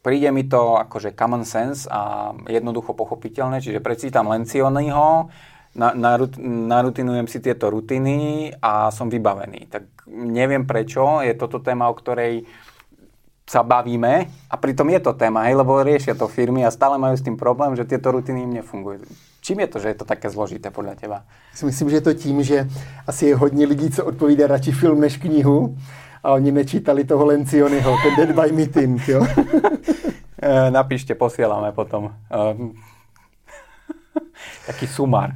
príde 0.00 0.32
mi 0.32 0.48
to 0.48 0.80
akože 0.80 1.12
common 1.12 1.44
sense 1.44 1.84
a 1.92 2.32
jednoducho 2.48 2.96
pochopiteľné, 2.96 3.60
čiže 3.60 3.84
prečítam 3.84 4.32
Lencionyho, 4.32 5.28
na, 5.76 5.92
na, 5.92 6.16
narutinujem 6.48 7.28
si 7.28 7.44
tieto 7.44 7.68
rutiny 7.68 8.48
a 8.56 8.88
som 8.88 9.12
vybavený. 9.12 9.68
Tak 9.68 10.08
neviem 10.08 10.64
prečo, 10.64 11.20
je 11.20 11.36
toto 11.36 11.60
téma, 11.60 11.92
o 11.92 11.94
ktorej 11.94 12.48
sa 13.48 13.64
bavíme 13.64 14.28
a 14.50 14.54
pritom 14.60 14.84
je 14.92 15.00
to 15.00 15.16
téma, 15.16 15.48
hej, 15.48 15.56
lebo 15.56 15.80
riešia 15.80 16.12
to 16.12 16.28
firmy 16.28 16.68
a 16.68 16.70
stále 16.70 17.00
majú 17.00 17.16
s 17.16 17.24
tým 17.24 17.40
problém, 17.40 17.72
že 17.72 17.88
tieto 17.88 18.12
rutiny 18.12 18.44
im 18.44 18.52
nefungujú 18.60 19.08
Čím 19.40 19.64
je 19.64 19.66
to, 19.66 19.78
že 19.78 19.88
je 19.88 19.94
to 19.94 20.04
také 20.04 20.30
zložité 20.30 20.70
podle 20.70 20.96
těba? 20.96 21.24
Myslím, 21.64 21.90
že 21.90 21.96
je 21.96 22.00
to 22.00 22.14
tím, 22.14 22.42
že 22.42 22.68
asi 23.06 23.26
je 23.26 23.36
hodně 23.36 23.66
lidí, 23.66 23.90
co 23.90 24.04
odpovídá 24.04 24.46
radši 24.46 24.72
film 24.72 25.00
než 25.00 25.16
knihu 25.16 25.76
a 26.24 26.32
oni 26.32 26.52
nečítali 26.52 27.04
toho 27.04 27.26
Lencionyho, 27.26 27.96
ten 28.02 28.14
Dead 28.16 28.36
by 28.36 28.52
Meeting, 28.52 29.08
jo? 29.08 29.26
Eh, 30.42 30.70
napíšte, 30.70 31.14
posíláme 31.14 31.72
potom. 31.72 32.14
Ehm, 32.30 32.72
taký 34.66 34.86
sumar. 34.86 35.34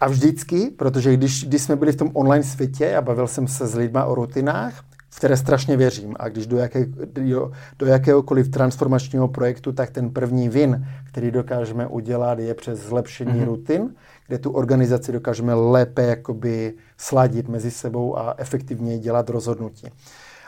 A 0.00 0.08
vždycky, 0.08 0.70
protože 0.70 1.16
když, 1.16 1.44
když 1.44 1.62
jsme 1.62 1.76
byli 1.76 1.92
v 1.92 1.96
tom 1.96 2.10
online 2.14 2.44
světě 2.44 2.96
a 2.96 3.02
bavil 3.02 3.26
jsem 3.26 3.48
se 3.48 3.66
s 3.66 3.74
lidma 3.74 4.04
o 4.04 4.14
rutinách, 4.14 4.84
v 5.10 5.16
které 5.16 5.36
strašně 5.36 5.76
věřím. 5.76 6.14
A 6.18 6.28
když 6.28 6.46
do, 6.46 6.56
jaké, 6.56 6.86
do, 6.86 7.52
do 7.78 7.86
jakéhokoliv 7.86 8.48
transformačního 8.48 9.28
projektu, 9.28 9.72
tak 9.72 9.90
ten 9.90 10.10
první 10.10 10.48
win, 10.48 10.86
který 11.08 11.30
dokážeme 11.30 11.86
udělat, 11.86 12.38
je 12.38 12.54
přes 12.54 12.78
zlepšení 12.78 13.32
mm-hmm. 13.32 13.44
rutin, 13.44 13.94
kde 14.26 14.38
tu 14.38 14.50
organizaci 14.50 15.12
dokážeme 15.12 15.54
lépe 15.54 16.02
jakoby 16.02 16.74
sladit 16.96 17.48
mezi 17.48 17.70
sebou 17.70 18.18
a 18.18 18.34
efektivně 18.38 18.98
dělat 18.98 19.30
rozhodnutí. 19.30 19.88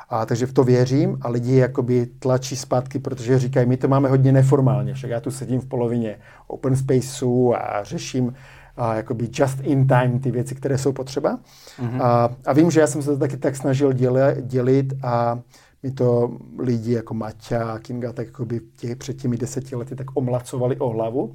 A 0.09 0.27
takže 0.27 0.47
v 0.47 0.53
to 0.53 0.65
věřím 0.65 1.19
a 1.21 1.29
lidi 1.29 1.57
jakoby 1.57 2.07
tlačí 2.19 2.57
zpátky, 2.57 2.99
protože 2.99 3.39
říkají, 3.39 3.67
my 3.67 3.77
to 3.77 3.89
máme 3.89 4.09
hodně 4.09 4.33
neformálně, 4.33 4.95
však 4.95 5.11
já 5.11 5.21
tu 5.21 5.31
sedím 5.31 5.61
v 5.61 5.67
polovině 5.67 6.19
open 6.47 6.77
spaceu 6.77 7.55
a 7.55 7.85
řeším 7.85 8.35
a 8.77 8.95
jakoby 8.95 9.29
just 9.33 9.61
in 9.61 9.87
time 9.87 10.21
ty 10.21 10.31
věci, 10.31 10.55
které 10.55 10.79
jsou 10.79 10.93
potřeba. 10.93 11.39
Mm-hmm. 11.81 12.03
A, 12.03 12.31
a 12.47 12.53
vím, 12.53 12.71
že 12.71 12.81
já 12.81 12.87
jsem 12.87 13.03
se 13.03 13.11
to 13.11 13.19
taky 13.19 13.37
tak 13.37 13.57
snažil 13.57 13.93
děle, 13.93 14.37
dělit 14.41 14.95
a 15.03 15.39
mi 15.83 15.91
to 15.91 16.37
lidi 16.59 16.93
jako 16.93 17.15
Maťa 17.15 17.73
a 17.73 17.79
Kinga 17.79 18.13
tak 18.13 18.27
jako 18.27 18.45
by 18.45 18.61
těch, 18.77 18.97
před 18.97 19.15
těmi 19.15 19.37
deseti 19.37 19.77
lety 19.77 19.97
tak 19.97 20.07
omlacovali 20.15 20.77
o 20.77 20.89
hlavu. 20.89 21.33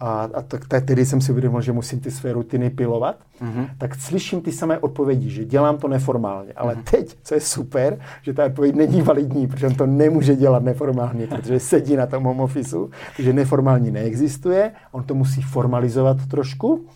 A, 0.00 0.28
a 0.34 0.42
tak 0.42 0.64
tedy 0.84 1.06
jsem 1.06 1.20
si 1.20 1.32
uvědomil, 1.32 1.60
že 1.60 1.72
musím 1.72 2.00
ty 2.00 2.10
své 2.10 2.32
rutiny 2.32 2.70
pilovat, 2.70 3.16
mm-hmm. 3.42 3.68
tak 3.78 3.94
slyším 3.94 4.40
ty 4.40 4.52
samé 4.52 4.78
odpovědi, 4.78 5.30
že 5.30 5.44
dělám 5.44 5.78
to 5.78 5.88
neformálně. 5.88 6.52
Ale 6.52 6.74
mm-hmm. 6.74 6.90
teď, 6.90 7.16
co 7.22 7.34
je 7.34 7.40
super, 7.40 7.98
že 8.22 8.32
ta 8.32 8.44
odpověď 8.44 8.74
není 8.74 9.02
validní, 9.02 9.46
protože 9.46 9.66
on 9.66 9.74
to 9.74 9.86
nemůže 9.86 10.36
dělat 10.36 10.62
neformálně, 10.62 11.26
protože 11.26 11.60
sedí 11.60 11.96
na 11.96 12.06
tom 12.06 12.24
home 12.24 12.40
office, 12.40 12.76
takže 13.16 13.32
neformální 13.32 13.90
neexistuje, 13.90 14.72
on 14.92 15.02
to 15.02 15.14
musí 15.14 15.42
formalizovat 15.42 16.26
trošku 16.26 16.86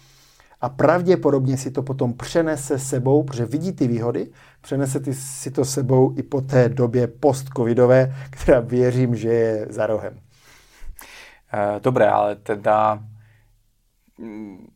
a 0.60 0.68
pravděpodobně 0.68 1.56
si 1.56 1.70
to 1.70 1.82
potom 1.82 2.12
přenese 2.12 2.78
sebou, 2.78 3.22
protože 3.22 3.46
vidí 3.46 3.72
ty 3.72 3.88
výhody, 3.88 4.28
přenese 4.60 5.00
ty, 5.00 5.14
si 5.14 5.50
to 5.50 5.64
sebou 5.64 6.14
i 6.16 6.22
po 6.22 6.40
té 6.40 6.68
době 6.68 7.06
post-covidové, 7.06 8.14
která 8.30 8.60
věřím, 8.60 9.16
že 9.16 9.28
je 9.28 9.66
za 9.70 9.86
rohem. 9.86 10.12
Eh, 11.48 11.80
dobre, 11.80 12.04
ale 12.04 12.36
teda 12.36 13.00
mm, 14.20 14.68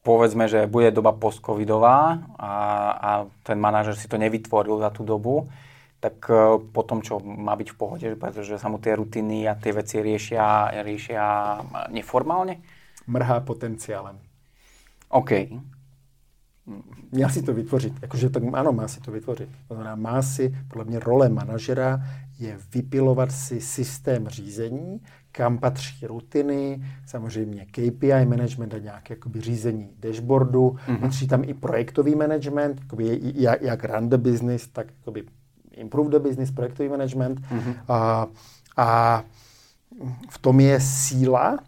povedzme, 0.00 0.48
že 0.48 0.64
bude 0.64 0.88
doba 0.96 1.12
post-covidová 1.12 2.24
a, 2.40 2.52
a 2.96 3.10
ten 3.44 3.60
manažer 3.60 3.92
si 3.92 4.08
to 4.08 4.16
nevytvoril 4.16 4.80
za 4.80 4.88
tú 4.88 5.04
dobu, 5.04 5.52
tak 6.00 6.24
eh, 6.32 6.56
potom 6.72 7.04
čo 7.04 7.20
má 7.20 7.52
byť 7.52 7.68
v 7.68 7.76
pohode, 7.76 8.08
pretože 8.16 8.56
sa 8.56 8.72
mu 8.72 8.80
tie 8.80 8.96
rutiny 8.96 9.44
a 9.44 9.60
tie 9.60 9.76
veci 9.76 10.00
riešia, 10.00 10.72
riešia 10.80 11.24
neformálne? 11.92 12.64
Mrhá 13.04 13.44
potenciálem. 13.44 14.16
OK. 15.12 15.30
Měl 17.12 17.28
si 17.28 17.42
to 17.42 17.52
vytvořit. 17.52 17.92
Jakože 18.02 18.30
tak 18.30 18.42
ano, 18.52 18.72
má 18.72 18.88
si 18.88 19.00
to 19.00 19.10
vytvořit. 19.10 19.48
To 19.68 19.74
znamená, 19.74 19.96
má 19.96 20.22
si, 20.22 20.54
podle 20.68 20.84
mě 20.84 20.98
role 20.98 21.28
manažera 21.28 22.00
je 22.38 22.58
vypilovat 22.74 23.32
si 23.32 23.60
systém 23.60 24.28
řízení, 24.28 25.00
kam 25.32 25.58
patří 25.58 26.06
rutiny, 26.06 26.82
samozřejmě 27.06 27.66
KPI 27.66 28.24
management 28.26 28.74
a 28.74 28.78
nějaké 28.78 29.14
jakoby, 29.14 29.40
řízení 29.40 29.90
dashboardu, 30.00 30.68
mm-hmm. 30.68 31.00
patří 31.00 31.28
tam 31.28 31.44
i 31.44 31.54
projektový 31.54 32.14
management, 32.14 32.80
jakoby, 32.80 33.20
jak, 33.34 33.62
jak 33.62 33.84
run 33.84 34.08
the 34.08 34.16
business, 34.16 34.68
tak 34.68 34.86
jakoby 34.98 35.24
improve 35.72 36.10
the 36.10 36.18
business, 36.18 36.50
projektový 36.50 36.88
management. 36.88 37.40
Mm-hmm. 37.40 37.74
A, 37.88 38.26
a 38.76 39.22
v 40.30 40.38
tom 40.38 40.60
je 40.60 40.80
síla 40.80 41.58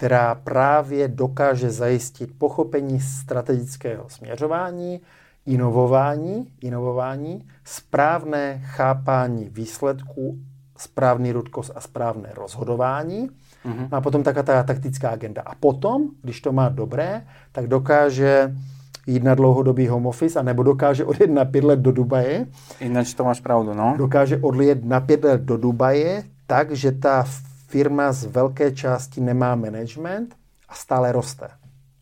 která 0.00 0.34
právě 0.34 1.08
dokáže 1.08 1.70
zajistit 1.70 2.30
pochopení 2.38 3.00
strategického 3.00 4.08
směřování, 4.08 5.00
inovování, 5.46 6.52
inovování, 6.60 7.48
správné 7.64 8.62
chápání 8.64 9.48
výsledků, 9.48 10.38
správný 10.80 11.32
rudkos 11.32 11.70
a 11.74 11.80
správné 11.80 12.28
rozhodování. 12.34 13.28
Mm-hmm. 13.66 13.88
A 13.92 14.00
potom 14.00 14.22
taká 14.22 14.42
ta 14.42 14.62
taktická 14.62 15.10
agenda. 15.10 15.42
A 15.46 15.54
potom, 15.54 16.02
když 16.22 16.40
to 16.40 16.52
má 16.52 16.68
dobré, 16.68 17.26
tak 17.52 17.66
dokáže 17.66 18.56
jít 19.06 19.22
na 19.24 19.34
dlouhodobý 19.34 19.88
home 19.88 20.06
office, 20.06 20.40
anebo 20.40 20.62
dokáže 20.62 21.04
odjet 21.04 21.30
na 21.30 21.44
pět 21.44 21.64
let 21.64 21.78
do 21.78 21.92
Dubaje. 21.92 22.46
Jinak 22.80 23.06
to 23.16 23.24
máš 23.24 23.40
pravdu, 23.40 23.74
no. 23.74 23.94
Dokáže 23.98 24.38
odjet 24.38 24.84
na 24.84 25.00
pět 25.00 25.24
let 25.24 25.40
do 25.40 25.56
Dubaje, 25.56 26.24
tak, 26.46 26.70
že 26.70 26.92
ta 26.92 27.24
firma 27.68 28.12
z 28.12 28.24
velké 28.24 28.72
části 28.72 29.20
nemá 29.20 29.54
management 29.54 30.34
a 30.68 30.74
stále 30.74 31.12
roste. 31.12 31.48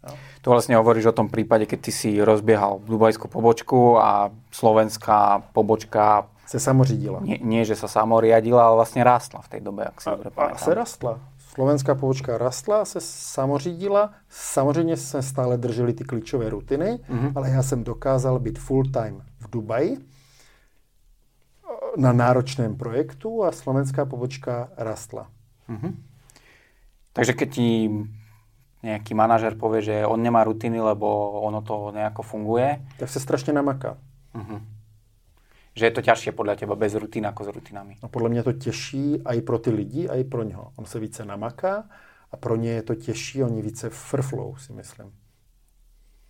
Jo? 0.09 0.15
To 0.43 0.51
vlastně 0.51 0.77
hovoríš 0.77 1.07
o 1.07 1.13
tom 1.13 1.29
případě, 1.29 1.67
keď 1.67 1.81
ty 1.81 1.93
si 1.93 2.23
rozběhal 2.23 2.81
dubajskou 2.87 3.29
pobočku 3.29 3.99
a 3.99 4.31
slovenská 4.51 5.43
pobočka 5.53 6.27
se 6.49 6.61
samořídila. 6.61 7.21
Nie, 7.21 7.39
nie, 7.45 7.65
že 7.65 7.77
sa 7.77 7.89
samoriadila, 7.89 8.67
ale 8.67 8.75
vlastně 8.75 9.05
rástla 9.05 9.41
v 9.41 9.49
té 9.49 9.61
době, 9.61 9.85
jak 9.85 10.01
si 10.01 10.11
dobře 10.11 10.31
A 10.37 10.57
se 10.57 10.75
rastla. 10.75 11.21
Slovenská 11.39 11.95
pobočka 11.95 12.39
rastla, 12.39 12.85
se 12.85 13.01
samořídila. 13.01 14.11
Samozřejmě 14.29 14.97
jsme 14.97 15.23
stále 15.23 15.59
drželi 15.59 15.93
ty 15.93 16.05
klíčové 16.05 16.49
rutiny, 16.49 16.99
mm-hmm. 17.11 17.33
ale 17.35 17.51
já 17.51 17.63
jsem 17.63 17.85
dokázal 17.85 18.39
být 18.39 18.59
full 18.59 18.85
time 18.85 19.23
v 19.41 19.51
Dubaji 19.51 19.99
na 21.97 22.13
náročném 22.13 22.77
projektu 22.77 23.45
a 23.45 23.53
slovenská 23.53 24.05
pobočka 24.05 24.69
rastla. 24.77 25.27
Mm-hmm. 25.69 25.93
Takže 27.13 27.33
keď 27.33 27.49
ti 27.51 27.91
nejaký 28.83 29.11
manažer 29.15 29.59
povie, 29.59 29.83
že 29.83 30.07
on 30.07 30.23
nemá 30.23 30.47
rutiny, 30.47 30.79
lebo 30.79 31.07
ono 31.43 31.61
to 31.67 31.91
nejako 31.91 32.23
funguje. 32.23 32.79
Tak 32.99 33.11
sa 33.11 33.19
strašne 33.19 33.51
namaká. 33.51 33.99
Uh-huh. 34.39 34.63
Že 35.79 35.87
je 35.87 35.95
to 35.95 36.03
ťažšie 36.03 36.31
podľa 36.35 36.59
teba 36.59 36.75
bez 36.75 36.99
rutín 36.99 37.23
ako 37.23 37.47
s 37.47 37.49
rutinami. 37.55 38.03
A 38.03 38.11
podľa 38.11 38.29
mňa 38.35 38.43
to 38.43 38.53
těžší 38.59 39.23
aj 39.23 39.39
pro 39.47 39.63
ty 39.63 39.71
lidi, 39.71 40.11
aj 40.11 40.27
pro 40.27 40.43
něho. 40.43 40.75
On 40.75 40.85
se 40.85 40.99
více 40.99 41.23
namaká 41.23 41.87
a 42.33 42.37
pro 42.37 42.57
ně 42.57 42.71
je 42.71 42.83
to 42.83 42.95
těžší, 42.95 43.43
oni 43.43 43.63
více 43.63 43.91
frflou, 43.91 44.57
si 44.59 44.73
myslím. 44.73 45.15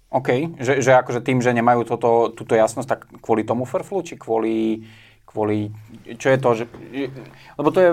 OK, 0.09 0.29
že, 0.61 0.81
že 0.81 0.93
akože 0.97 1.21
tým, 1.21 1.45
že 1.45 1.53
nemajú 1.53 1.85
toto, 1.85 2.33
túto 2.33 2.57
jasnosť, 2.57 2.89
tak 2.89 3.01
kvôli 3.21 3.45
tomu 3.45 3.69
frflu, 3.69 4.01
či 4.01 4.17
kvôli 4.17 4.85
kvôli, 5.29 5.69
čo 6.17 6.33
je 6.33 6.39
to, 6.41 6.51
že, 6.57 6.65
lebo 7.61 7.69
to 7.69 7.79
je, 7.85 7.91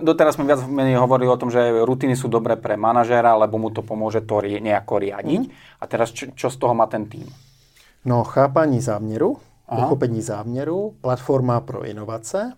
doteraz 0.00 0.40
sme 0.40 0.48
viac 0.48 0.64
menej 0.64 0.96
hovorili 0.96 1.28
o 1.28 1.36
tom, 1.36 1.52
že 1.52 1.84
rutiny 1.84 2.16
sú 2.16 2.32
dobré 2.32 2.56
pre 2.56 2.80
manažéra, 2.80 3.36
lebo 3.36 3.60
mu 3.60 3.68
to 3.68 3.84
pomôže 3.84 4.24
to 4.24 4.40
nejako 4.40 5.04
riadiť. 5.04 5.42
Mm. 5.44 5.52
A 5.52 5.84
teraz 5.84 6.16
čo, 6.16 6.32
čo 6.32 6.48
z 6.48 6.56
toho 6.56 6.72
má 6.72 6.88
ten 6.88 7.04
tým? 7.04 7.28
No, 8.08 8.24
chápaní 8.24 8.80
záměru, 8.80 9.36
Aha. 9.68 9.82
pochopení 9.82 10.22
záměru, 10.22 10.96
platforma 11.00 11.60
pro 11.60 11.84
inovace 11.84 12.52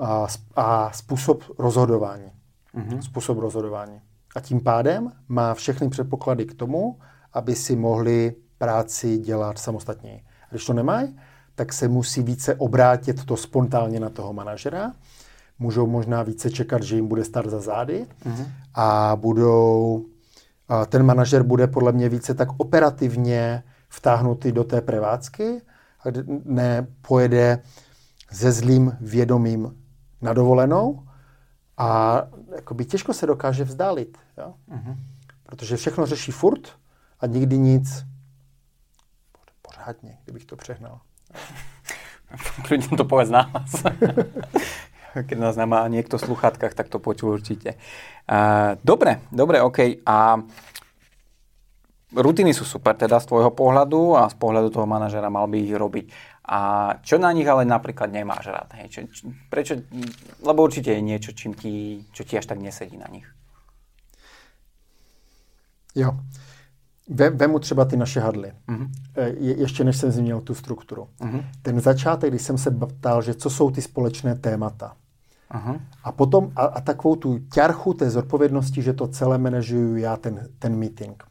a, 0.00 0.26
a 0.56 0.92
způsob 0.92 1.42
rozhodování. 1.58 2.30
Mm-hmm. 2.74 2.98
Způsob 2.98 3.38
rozhodování. 3.38 4.00
A 4.36 4.40
tím 4.40 4.60
pádem 4.60 5.12
má 5.28 5.54
všechny 5.54 5.88
předpoklady 5.88 6.46
k 6.46 6.54
tomu, 6.54 6.98
aby 7.32 7.54
si 7.54 7.76
mohli 7.76 8.34
práci 8.58 9.18
dělat 9.18 9.58
samostatně. 9.58 10.22
Když 10.50 10.66
to 10.66 10.72
nemají, 10.72 11.18
tak 11.54 11.72
se 11.72 11.88
musí 11.88 12.22
více 12.22 12.54
obrátit 12.54 13.24
to 13.24 13.36
spontánně 13.36 14.00
na 14.00 14.10
toho 14.10 14.32
manažera. 14.32 14.92
Můžou 15.58 15.86
možná 15.86 16.22
více 16.22 16.50
čekat, 16.50 16.82
že 16.82 16.96
jim 16.96 17.08
bude 17.08 17.24
stát 17.24 17.46
za 17.46 17.60
zády 17.60 18.06
mm-hmm. 18.24 18.46
a 18.74 19.16
budou, 19.16 20.04
a 20.68 20.86
ten 20.86 21.02
manažer 21.02 21.42
bude 21.42 21.66
podle 21.66 21.92
mě 21.92 22.08
více 22.08 22.34
tak 22.34 22.48
operativně 22.56 23.62
vtáhnutý 23.88 24.52
do 24.52 24.64
té 24.64 24.80
prevádzky 24.80 25.62
a 26.06 26.10
ne 26.44 26.86
pojede 27.02 27.62
se 28.32 28.52
zlým 28.52 28.96
vědomím 29.00 29.84
na 30.22 30.32
dovolenou 30.32 31.06
a 31.78 32.22
jakoby 32.54 32.84
těžko 32.84 33.14
se 33.14 33.26
dokáže 33.26 33.64
vzdálit. 33.64 34.18
Jo? 34.38 34.54
Mm-hmm. 34.68 34.96
Protože 35.42 35.76
všechno 35.76 36.06
řeší 36.06 36.32
furt 36.32 36.78
a 37.20 37.26
nikdy 37.26 37.58
nic 37.58 38.04
pořádně, 39.62 40.18
kdybych 40.24 40.44
to 40.44 40.56
přehnal. 40.56 41.00
Kľudne 42.66 42.98
to 42.98 43.06
povedz 43.06 43.30
nahlas. 43.30 43.70
Keď 45.16 45.38
nás 45.38 45.56
nemá 45.56 45.88
niekto 45.88 46.18
v 46.18 46.36
tak 46.52 46.88
to 46.92 46.98
počul 46.98 47.40
určite. 47.40 47.78
Uh, 48.28 48.76
dobre, 48.84 49.24
dobre, 49.32 49.62
OK. 49.62 50.04
A 50.04 50.36
rutiny 52.16 52.56
sú 52.56 52.64
super 52.64 52.96
teda 52.96 53.20
z 53.20 53.28
tvojho 53.28 53.52
pohľadu 53.52 54.16
a 54.16 54.28
z 54.32 54.36
pohľadu 54.40 54.72
toho 54.72 54.88
manažera 54.88 55.28
mal 55.28 55.46
by 55.46 55.58
ich 55.60 55.76
robiť. 55.76 56.06
A 56.48 56.58
čo 57.02 57.18
na 57.18 57.32
nich 57.32 57.46
ale 57.46 57.64
napríklad 57.66 58.10
nemáš 58.12 58.46
rád? 58.46 58.70
Hej? 58.78 58.88
Čo, 58.88 59.00
čo, 59.10 59.22
prečo? 59.50 59.74
Lebo 60.42 60.62
určite 60.62 60.94
je 60.94 61.02
niečo, 61.02 61.34
čím 61.34 61.54
ti, 61.54 62.06
čo 62.14 62.22
ti 62.24 62.38
až 62.38 62.46
tak 62.46 62.62
nesedí 62.62 62.96
na 62.96 63.06
nich. 63.10 63.26
Jo. 65.94 66.14
Vemu 67.08 67.58
třeba 67.58 67.84
ty 67.84 67.96
naše 67.96 68.20
hadly. 68.20 68.52
Uh-huh. 68.68 68.88
Je, 69.38 69.60
ještě 69.60 69.84
než 69.84 69.96
jsem 69.96 70.10
zmínil 70.10 70.40
tu 70.40 70.54
strukturu. 70.54 71.08
Uh-huh. 71.20 71.44
Ten 71.62 71.80
začátek, 71.80 72.30
když 72.30 72.42
jsem 72.42 72.58
se 72.58 72.70
ptal, 72.70 73.22
že 73.22 73.34
co 73.34 73.50
jsou 73.50 73.70
ty 73.70 73.82
společné 73.82 74.34
témata. 74.34 74.96
Uh-huh. 75.54 75.80
A 76.04 76.12
potom 76.12 76.52
a, 76.56 76.62
a 76.62 76.80
takovou 76.80 77.16
tu 77.16 77.38
ťarchu 77.38 77.94
té 77.94 78.10
zodpovědnosti, 78.10 78.82
že 78.82 78.92
to 78.92 79.08
celé 79.08 79.38
manažuju 79.38 79.96
já, 79.96 80.16
ten, 80.16 80.48
ten 80.58 80.76
meeting. 80.76 81.22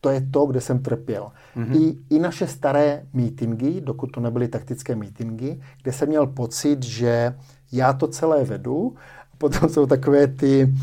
To 0.00 0.10
je 0.10 0.20
to, 0.30 0.46
kde 0.46 0.60
jsem 0.60 0.78
trpěl. 0.78 1.32
Uh-huh. 1.56 1.82
I, 1.82 1.96
I 2.14 2.18
naše 2.18 2.46
staré 2.46 3.02
meetingy, 3.12 3.80
dokud 3.80 4.06
to 4.06 4.20
nebyly 4.20 4.48
taktické 4.48 4.96
meetingy, 4.96 5.60
kde 5.82 5.92
jsem 5.92 6.08
měl 6.08 6.26
pocit, 6.26 6.82
že 6.82 7.34
já 7.72 7.92
to 7.92 8.08
celé 8.08 8.44
vedu. 8.44 8.94
A 9.32 9.36
potom 9.38 9.68
jsou 9.68 9.86
takové 9.86 10.26
ty 10.26 10.74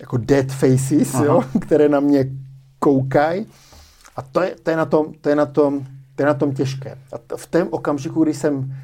jako 0.00 0.16
dead 0.16 0.52
faces, 0.52 1.14
jo, 1.14 1.44
které 1.60 1.88
na 1.88 2.00
mě 2.00 2.24
koukají. 2.78 3.46
A 4.16 4.22
to 4.22 4.42
je, 4.42 4.56
to, 4.62 4.70
je 4.70 4.76
na 4.76 4.84
tom, 4.84 5.14
to, 5.20 5.28
je 5.28 5.36
na 5.36 5.46
tom, 5.46 5.86
to 6.14 6.22
je 6.22 6.26
na 6.26 6.34
tom 6.34 6.54
těžké. 6.54 6.98
A 7.12 7.36
v 7.36 7.46
tom 7.46 7.68
okamžiku, 7.70 8.22
kdy 8.22 8.34
jsem, 8.34 8.74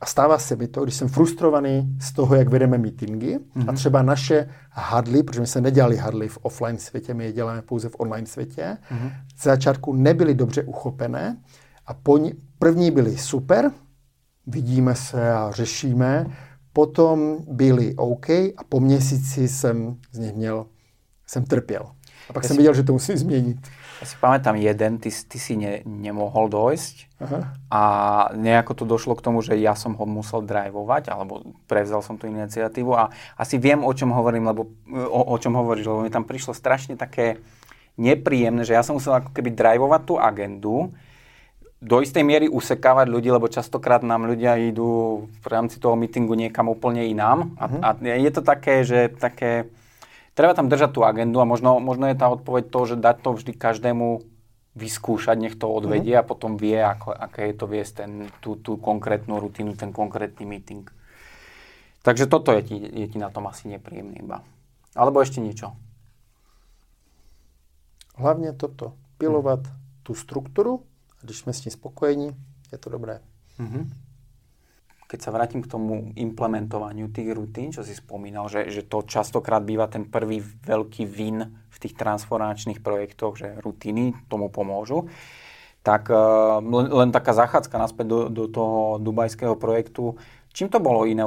a 0.00 0.06
stává 0.06 0.38
se 0.38 0.56
mi 0.56 0.68
to, 0.68 0.84
když 0.84 0.94
jsem 0.94 1.08
frustrovaný 1.08 1.96
z 2.00 2.12
toho, 2.12 2.34
jak 2.34 2.48
vedeme 2.48 2.78
meetingy, 2.78 3.38
mm-hmm. 3.38 3.60
a 3.60 3.64
mhm. 3.64 3.74
třeba 3.76 4.02
naše 4.02 4.48
hadly, 4.70 5.22
protože 5.22 5.40
my 5.40 5.46
jsme 5.46 5.60
nedělali 5.60 5.96
hadly 5.96 6.28
v 6.28 6.38
offline 6.42 6.78
světě, 6.78 7.14
my 7.14 7.24
je 7.24 7.32
děláme 7.32 7.62
pouze 7.62 7.88
v 7.88 7.96
online 7.98 8.26
světě, 8.26 8.76
mm-hmm. 8.90 9.12
z 9.36 9.42
začátku 9.42 9.92
nebyly 9.92 10.34
dobře 10.34 10.62
uchopené 10.62 11.36
a 11.86 11.94
po 11.94 12.18
ní, 12.18 12.32
první 12.58 12.90
byly 12.90 13.18
super, 13.18 13.70
vidíme 14.46 14.94
se 14.94 15.32
a 15.32 15.50
řešíme. 15.50 16.26
Potom 16.72 17.36
byli 17.48 17.94
OK 17.94 18.30
a 18.30 18.64
po 18.68 18.80
měsíci 18.80 19.48
jsem 19.48 19.96
z 20.12 20.18
nich 20.18 20.34
měl, 20.34 20.66
jsem 21.26 21.44
trpěl. 21.44 21.86
A 22.30 22.32
pak 22.32 22.44
jsem 22.44 22.56
viděl, 22.56 22.74
že 22.74 22.82
to 22.82 22.92
musím 22.92 23.16
změnit. 23.16 23.56
Ja 23.96 24.04
si 24.04 24.16
pamätám 24.20 24.60
jeden, 24.60 25.00
ty, 25.00 25.08
ty 25.08 25.38
si 25.40 25.56
ne, 25.56 25.80
nemohol 25.88 26.52
dojsť 26.52 26.94
Aha. 27.16 27.38
a 27.72 27.82
nejako 28.36 28.72
to 28.76 28.84
došlo 28.84 29.16
k 29.16 29.24
tomu, 29.24 29.40
že 29.40 29.56
ja 29.56 29.72
som 29.72 29.96
ho 29.96 30.04
musel 30.04 30.44
drivovať, 30.44 31.08
alebo 31.08 31.56
prevzal 31.64 32.04
som 32.04 32.20
tú 32.20 32.28
iniciatívu 32.28 32.92
a 32.92 33.08
asi 33.40 33.56
viem, 33.56 33.80
o 33.80 33.92
čom 33.96 34.12
hovorím, 34.12 34.52
lebo 34.52 34.68
o, 34.92 35.20
o 35.32 35.36
čom 35.40 35.56
hovoríš, 35.56 35.88
lebo 35.88 36.04
mi 36.04 36.12
tam 36.12 36.28
prišlo 36.28 36.52
strašne 36.52 37.00
také 37.00 37.40
nepríjemné, 37.96 38.68
že 38.68 38.76
ja 38.76 38.84
som 38.84 39.00
musel 39.00 39.16
ako 39.16 39.32
keby 39.32 39.56
drivovať 39.56 40.00
tú 40.04 40.14
agendu, 40.20 40.92
do 41.76 42.00
istej 42.00 42.24
miery 42.24 42.46
usekávať 42.48 43.06
ľudí, 43.08 43.28
lebo 43.28 43.52
častokrát 43.52 44.00
nám 44.00 44.24
ľudia 44.24 44.56
idú 44.56 45.24
v 45.28 45.46
rámci 45.46 45.76
toho 45.76 45.92
meetingu 45.92 46.32
niekam 46.32 46.72
úplne 46.72 47.04
inám. 47.04 47.52
A, 47.60 47.64
uh-huh. 47.68 47.80
a 47.84 47.88
je 48.16 48.30
to 48.32 48.40
také, 48.40 48.80
že 48.80 49.12
také, 49.12 49.68
treba 50.36 50.52
tam 50.52 50.68
držať 50.68 50.92
tú 50.92 51.00
agendu 51.02 51.40
a 51.40 51.48
možno, 51.48 51.80
možno 51.80 52.06
je 52.12 52.20
tá 52.20 52.28
odpoveď 52.28 52.68
to, 52.68 52.80
že 52.92 52.96
dať 53.00 53.16
to 53.24 53.30
vždy 53.32 53.52
každému 53.56 54.06
vyskúšať, 54.76 55.36
nech 55.40 55.56
to 55.56 55.72
odvedie 55.72 56.12
uh-huh. 56.12 56.22
a 56.22 56.28
potom 56.28 56.60
vie, 56.60 56.76
ako, 56.76 57.16
aké 57.16 57.48
je 57.48 57.56
to 57.56 57.64
viesť 57.64 57.92
ten, 58.04 58.12
tú, 58.44 58.60
tú 58.60 58.76
konkrétnu 58.76 59.40
rutinu, 59.40 59.72
ten 59.72 59.88
konkrétny 59.88 60.44
meeting. 60.44 60.84
Takže 62.04 62.28
toto 62.28 62.52
je 62.52 62.60
ti, 62.62 62.76
je 62.76 63.06
ti 63.08 63.16
na 63.16 63.32
tom 63.32 63.48
asi 63.48 63.72
nepríjemné 63.72 64.20
iba. 64.20 64.44
Alebo 64.92 65.24
ešte 65.24 65.40
niečo? 65.40 65.72
Hlavne 68.20 68.52
toto. 68.52 68.94
Pilovať 69.16 69.64
hmm. 69.64 69.76
tú 70.04 70.12
struktúru, 70.12 70.84
když 71.24 71.38
jsme 71.38 71.52
s 71.52 71.60
tím 71.60 71.72
spokojení, 71.72 72.36
je 72.72 72.78
to 72.78 72.90
dobré. 72.90 73.20
Mm-hmm. 73.58 74.05
Keď 75.06 75.18
sa 75.22 75.30
vrátim 75.30 75.62
k 75.62 75.70
tomu 75.70 76.10
implementovaniu 76.18 77.14
tých 77.14 77.30
rutín, 77.30 77.70
čo 77.70 77.86
si 77.86 77.94
spomínal, 77.94 78.50
že, 78.50 78.66
že 78.74 78.82
to 78.82 79.06
častokrát 79.06 79.62
býva 79.62 79.86
ten 79.86 80.02
prvý 80.02 80.42
veľký 80.42 81.06
win 81.06 81.46
v 81.46 81.76
tých 81.78 81.94
transformačných 81.94 82.82
projektoch, 82.82 83.38
že 83.38 83.54
rutiny 83.62 84.18
tomu 84.26 84.50
pomôžu, 84.50 85.06
tak 85.86 86.10
uh, 86.10 86.58
len 86.66 87.14
taká 87.14 87.30
zachádzka 87.30 87.78
naspäť 87.78 88.06
do, 88.10 88.20
do 88.26 88.44
toho 88.50 88.98
dubajského 88.98 89.54
projektu. 89.54 90.18
Čím 90.50 90.74
to 90.74 90.82
bolo 90.82 91.06
iné, 91.06 91.22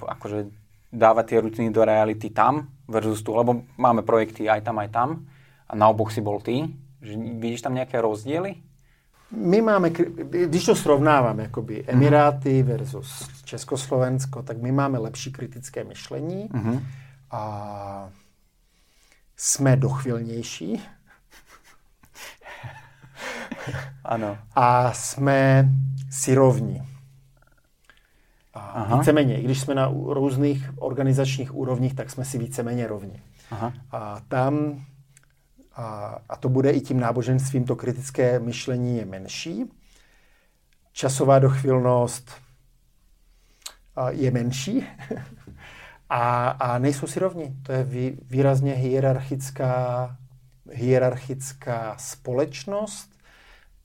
akože 0.00 0.48
dávať 0.88 1.24
tie 1.28 1.38
rutiny 1.44 1.68
do 1.68 1.84
reality 1.84 2.32
tam 2.32 2.72
versus 2.88 3.20
tu, 3.20 3.36
lebo 3.36 3.68
máme 3.76 4.00
projekty 4.00 4.48
aj 4.48 4.64
tam, 4.64 4.80
aj 4.80 4.88
tam 4.88 5.08
a 5.68 5.72
na 5.76 5.92
oboch 5.92 6.08
si 6.08 6.24
bol 6.24 6.40
ty. 6.40 6.72
Že 7.04 7.14
vidíš 7.36 7.60
tam 7.68 7.76
nejaké 7.76 8.00
rozdiely? 8.00 8.67
My 9.30 9.60
máme, 9.60 9.90
když 10.46 10.64
to 10.64 10.76
srovnávám, 10.76 11.38
jakoby 11.40 11.84
Emiráty 11.86 12.62
versus 12.62 13.28
Československo, 13.44 14.42
tak 14.42 14.62
my 14.62 14.72
máme 14.72 14.98
lepší 14.98 15.32
kritické 15.32 15.84
myšlení 15.84 16.48
uh-huh. 16.48 16.82
a 17.30 18.10
jsme 19.36 19.76
dochvilnější. 19.76 20.82
ano. 24.04 24.38
A 24.54 24.92
jsme 24.92 25.68
si 26.10 26.34
rovní. 26.34 26.82
A 28.54 28.96
víceméně, 28.96 29.40
i 29.40 29.44
když 29.44 29.60
jsme 29.60 29.74
na 29.74 29.92
různých 30.06 30.70
organizačních 30.76 31.54
úrovních, 31.54 31.94
tak 31.94 32.10
jsme 32.10 32.24
si 32.24 32.38
víceméně 32.38 32.86
rovní. 32.86 33.22
Aha. 33.50 33.72
A 33.90 34.20
tam 34.28 34.84
a, 35.78 36.18
a 36.28 36.36
to 36.36 36.48
bude 36.48 36.70
i 36.70 36.80
tím 36.80 37.00
náboženstvím, 37.00 37.64
to 37.64 37.76
kritické 37.76 38.38
myšlení 38.38 38.98
je 38.98 39.04
menší. 39.04 39.70
Časová 40.92 41.38
dochvilnost 41.38 42.30
je 44.08 44.30
menší 44.30 44.86
a, 46.08 46.48
a 46.48 46.78
nejsou 46.78 47.06
si 47.06 47.20
rovni. 47.20 47.56
To 47.62 47.72
je 47.72 47.84
vý, 47.84 48.18
výrazně 48.22 48.74
hierarchická, 48.74 50.16
hierarchická 50.72 51.96
společnost 51.98 53.10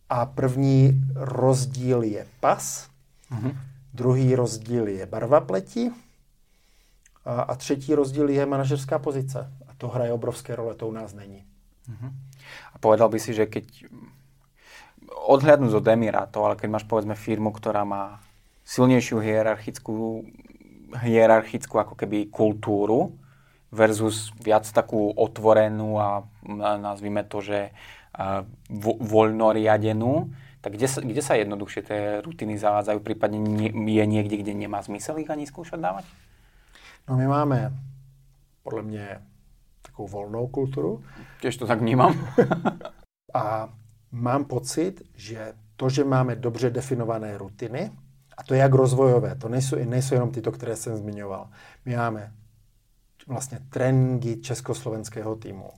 a 0.10 0.26
první 0.26 1.02
rozdíl 1.16 2.04
je 2.04 2.28
pas, 2.40 2.90
mm-hmm. 3.32 3.58
druhý 3.94 4.36
rozdíl 4.36 4.88
je 4.88 5.06
barva 5.06 5.42
pleti 5.42 5.92
a, 7.26 7.42
a 7.42 7.56
třetí 7.56 7.96
rozdíl 7.96 8.30
je 8.30 8.46
manažerská 8.46 9.00
pozice. 9.00 9.54
A 9.68 9.74
to 9.78 9.88
hraje 9.88 10.14
obrovské 10.14 10.56
role, 10.56 10.76
to 10.76 10.88
u 10.88 10.92
nás 10.92 11.14
není. 11.14 11.53
Uh-huh. 11.90 12.12
A 12.74 12.76
povedal 12.80 13.10
by 13.12 13.20
si, 13.20 13.36
že 13.36 13.48
keď 13.48 13.66
odhľadnúť 15.10 15.74
od 15.78 15.86
Emirátov, 15.88 16.42
ale 16.48 16.56
keď 16.60 16.70
máš 16.72 16.86
povedzme 16.88 17.16
firmu, 17.16 17.52
ktorá 17.52 17.84
má 17.84 18.24
silnejšiu 18.64 19.20
hierarchickú, 19.20 20.24
hierarchickú 21.04 21.76
ako 21.80 21.94
keby 22.00 22.32
kultúru 22.32 23.16
versus 23.74 24.32
viac 24.40 24.70
takú 24.70 25.12
otvorenú 25.12 25.98
a 25.98 26.24
nazvime 26.80 27.26
to, 27.26 27.42
že 27.42 27.60
vo, 28.70 28.94
voľno 29.02 29.52
riadenú, 29.52 30.30
tak 30.62 30.78
kde 30.80 30.88
sa, 30.88 31.00
kde 31.02 31.22
sa 31.26 31.34
jednoduchšie 31.36 31.82
tie 31.84 32.00
rutiny 32.24 32.56
zavádzajú, 32.56 33.00
prípadne 33.04 33.42
nie, 33.42 33.74
je 33.74 34.06
niekde, 34.08 34.40
kde 34.40 34.54
nemá 34.56 34.80
zmysel 34.80 35.20
ich 35.20 35.28
ani 35.28 35.44
skúšať 35.44 35.82
dávať? 35.82 36.06
No 37.10 37.20
my 37.20 37.28
máme 37.28 37.74
podle 38.64 38.82
mě 38.82 39.20
takovou 39.94 40.08
volnou 40.08 40.48
kulturu. 40.48 41.04
Těž 41.42 41.58
to 41.58 41.68
tak 41.68 41.80
vnímám. 41.82 42.28
a 43.34 43.74
mám 44.12 44.46
pocit, 44.46 45.02
že 45.16 45.54
to, 45.76 45.90
že 45.90 46.04
máme 46.04 46.36
dobře 46.36 46.70
definované 46.70 47.38
rutiny, 47.38 47.92
a 48.38 48.44
to 48.44 48.54
je 48.54 48.60
jak 48.60 48.74
rozvojové, 48.74 49.36
to 49.36 49.50
nejsou, 49.50 49.76
nejsou 49.86 50.16
jenom 50.16 50.32
tyto, 50.32 50.52
které 50.52 50.76
jsem 50.76 50.98
zmiňoval. 50.98 51.50
My 51.86 51.96
máme 51.96 52.32
vlastně 53.28 53.60
tréninky 53.70 54.38
československého 54.38 55.36
týmu, 55.36 55.70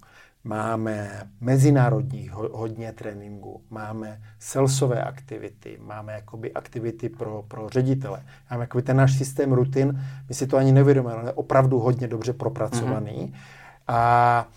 máme 0.43 1.27
mezinárodní 1.41 2.29
hodně 2.31 2.91
tréninku, 2.91 3.63
máme 3.69 4.21
selsové 4.39 5.03
aktivity, 5.03 5.77
máme 5.81 6.13
jakoby 6.13 6.53
aktivity 6.53 7.09
pro, 7.09 7.43
pro 7.47 7.69
ředitele. 7.69 8.23
Máme 8.51 8.63
jakoby 8.63 8.81
ten 8.81 8.97
náš 8.97 9.17
systém 9.17 9.51
rutin, 9.53 10.01
my 10.29 10.35
si 10.35 10.47
to 10.47 10.57
ani 10.57 10.71
nevědomujeme, 10.71 11.21
ale 11.21 11.33
opravdu 11.33 11.79
hodně 11.79 12.07
dobře 12.07 12.33
propracovaný. 12.33 13.33
Mm-hmm 13.33 13.64
a, 13.87 14.47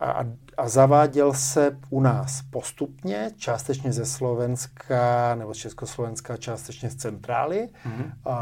a, 0.00 0.24
a 0.56 0.68
zaváděl 0.68 1.32
se 1.32 1.78
u 1.90 2.00
nás 2.00 2.42
postupně, 2.50 3.30
částečně 3.36 3.92
ze 3.92 4.06
Slovenska 4.06 5.34
nebo 5.34 5.54
z 5.54 5.56
Československa, 5.56 6.36
částečně 6.36 6.90
z 6.90 6.96
centrály. 6.96 7.68
Mm-hmm. 7.86 8.12
A, 8.24 8.34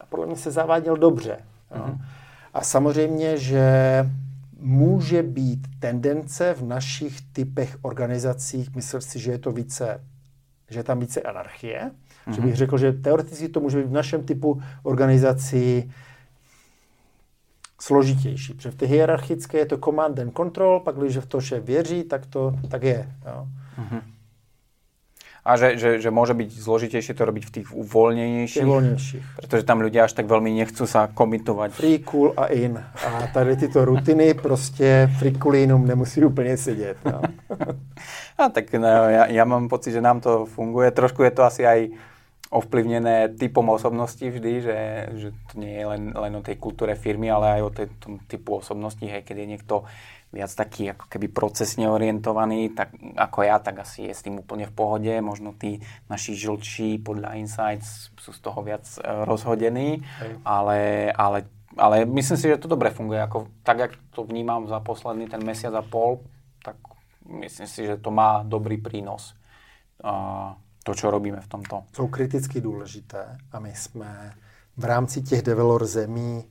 a 0.00 0.06
podle 0.08 0.26
mě 0.26 0.36
se 0.36 0.50
zaváděl 0.50 0.96
dobře. 0.96 1.38
Mm-hmm. 1.72 1.98
A 2.54 2.60
samozřejmě, 2.62 3.36
že 3.36 3.64
může 4.58 5.22
být 5.22 5.66
tendence 5.78 6.54
v 6.54 6.62
našich 6.62 7.20
typech 7.32 7.78
organizacích 7.82 8.74
myslet 8.74 9.02
si, 9.02 9.18
že 9.18 9.32
je 9.32 9.38
to 9.38 9.52
více, 9.52 10.00
že 10.70 10.78
je 10.78 10.84
tam 10.84 11.00
více 11.00 11.20
anarchie. 11.20 11.90
Mm-hmm. 12.26 12.34
Že 12.34 12.40
bych 12.40 12.56
řekl, 12.56 12.78
že 12.78 12.92
teoreticky 12.92 13.48
to 13.48 13.60
může 13.60 13.78
být 13.78 13.88
v 13.88 13.92
našem 13.92 14.22
typu 14.22 14.62
organizací 14.82 15.92
složitější. 17.82 18.54
Protože 18.54 18.70
v 18.70 18.74
té 18.74 18.86
hierarchické 18.86 19.58
je 19.58 19.66
to 19.66 19.78
command 19.78 20.18
and 20.18 20.36
control, 20.36 20.80
pak 20.80 20.96
když 20.96 21.16
v 21.16 21.26
to 21.26 21.40
šéf 21.40 21.64
věří, 21.64 22.04
tak 22.04 22.26
to 22.26 22.54
tak 22.68 22.82
je. 22.82 23.08
Jo. 23.26 23.46
Uh-huh. 23.78 24.02
A 25.40 25.56
že, 25.56 25.80
že, 25.80 25.90
že 26.04 26.12
môže 26.12 26.36
byť 26.36 26.50
zložitejšie 26.52 27.16
to 27.16 27.24
robiť 27.24 27.44
v 27.48 27.54
tých 27.60 27.68
uvoľnenejších? 27.72 28.60
Uvoľnejších. 28.60 29.24
Pretože 29.40 29.64
tam 29.64 29.80
ľudia 29.80 30.04
až 30.04 30.12
tak 30.12 30.28
veľmi 30.28 30.52
nechcú 30.52 30.84
sa 30.84 31.08
komitovať. 31.08 31.72
Free, 31.72 32.04
cool 32.04 32.36
a 32.36 32.52
in. 32.52 32.76
A 32.76 33.26
tady 33.32 33.56
tyto 33.56 33.84
rutiny 33.84 34.34
prostě 34.34 35.08
free, 35.18 35.32
cool, 35.32 35.56
inum 35.56 35.86
nemusí 35.86 36.24
úplně 36.24 36.56
sedět. 36.56 36.96
No. 37.04 37.20
a 38.38 38.48
tak 38.48 38.72
no, 38.72 38.88
ja, 38.88 39.26
ja 39.32 39.44
mám 39.44 39.68
pocit, 39.68 39.92
že 39.92 40.00
nám 40.00 40.20
to 40.20 40.44
funguje. 40.44 40.90
Trošku 40.90 41.22
je 41.24 41.30
to 41.30 41.42
asi 41.42 41.66
aj 41.66 41.88
ovplyvnené 42.50 43.38
typom 43.38 43.62
osobnosti 43.70 44.26
vždy, 44.26 44.52
že, 44.58 44.78
že 45.14 45.28
to 45.50 45.54
nie 45.62 45.70
je 45.70 45.86
len, 45.86 46.02
len 46.10 46.32
o 46.34 46.42
tej 46.42 46.58
kultúre 46.58 46.98
firmy, 46.98 47.30
ale 47.30 47.58
aj 47.58 47.62
o 47.62 47.70
tej, 47.70 47.86
tom 48.02 48.18
typu 48.26 48.58
osobnosti, 48.58 49.06
hej, 49.06 49.22
keď 49.22 49.36
je 49.38 49.50
niekto 49.54 49.74
viac 50.34 50.50
taký 50.50 50.90
ako 50.90 51.10
keby 51.10 51.30
procesne 51.30 51.86
orientovaný, 51.90 52.74
tak 52.74 52.94
ako 53.18 53.38
ja, 53.46 53.62
tak 53.62 53.82
asi 53.82 54.10
je 54.10 54.14
s 54.14 54.22
tým 54.26 54.42
úplne 54.42 54.66
v 54.66 54.74
pohode. 54.74 55.10
Možno 55.22 55.54
tí 55.54 55.82
naši 56.06 56.38
žlčí 56.38 56.98
podľa 57.02 57.38
Insights 57.38 58.14
sú 58.18 58.30
z 58.34 58.40
toho 58.42 58.62
viac 58.62 58.86
e, 58.98 59.02
rozhodení, 59.26 60.06
ale, 60.46 61.10
ale, 61.14 61.50
ale 61.74 62.06
myslím 62.06 62.38
si, 62.38 62.46
že 62.46 62.62
to 62.62 62.70
dobre 62.70 62.94
funguje. 62.94 63.18
Ako, 63.26 63.50
tak, 63.66 63.78
jak 63.78 63.92
to 64.14 64.22
vnímam 64.22 64.70
za 64.70 64.78
posledný 64.78 65.26
ten 65.26 65.42
mesiac 65.42 65.74
a 65.74 65.82
pol, 65.82 66.22
tak 66.62 66.78
myslím 67.26 67.66
si, 67.66 67.86
že 67.86 67.98
to 67.98 68.14
má 68.14 68.46
dobrý 68.46 68.78
prínos. 68.78 69.34
Uh, 70.00 70.56
to, 70.90 70.94
co 70.94 71.10
robíme 71.10 71.40
v 71.40 71.48
tomto. 71.48 71.82
Jsou 71.92 72.08
kriticky 72.08 72.60
důležité 72.60 73.38
a 73.52 73.60
my 73.60 73.74
jsme 73.74 74.34
v 74.76 74.84
rámci 74.84 75.22
těch 75.22 75.42
develor 75.42 75.86
zemí 75.86 76.44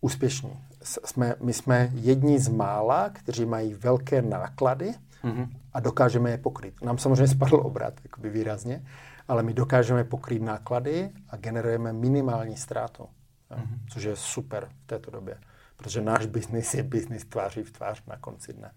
úspěšní. 0.00 0.50
Jsme, 0.82 1.34
my 1.42 1.52
jsme 1.52 1.90
jedni 1.94 2.38
z 2.38 2.48
mála, 2.48 3.10
kteří 3.10 3.44
mají 3.44 3.74
velké 3.74 4.22
náklady 4.22 4.94
mm-hmm. 5.24 5.48
a 5.72 5.80
dokážeme 5.80 6.30
je 6.30 6.38
pokryt. 6.38 6.82
Nám 6.82 6.98
samozřejmě 6.98 7.28
spadl 7.28 7.56
obrat, 7.56 7.94
jakoby 8.04 8.30
výrazně, 8.30 8.84
ale 9.28 9.42
my 9.42 9.54
dokážeme 9.54 10.04
pokrýt 10.04 10.42
náklady 10.42 11.10
a 11.30 11.36
generujeme 11.36 11.92
minimální 11.92 12.56
ztrátu, 12.56 13.02
mm-hmm. 13.02 13.78
což 13.90 14.02
je 14.02 14.16
super 14.16 14.68
v 14.84 14.86
této 14.86 15.10
době, 15.10 15.38
protože 15.76 16.00
náš 16.00 16.26
biznis 16.26 16.74
je 16.74 16.82
biznis 16.82 17.24
tváří 17.24 17.62
v 17.62 17.70
tvář 17.70 18.02
na 18.06 18.16
konci 18.16 18.52
dne. 18.52 18.70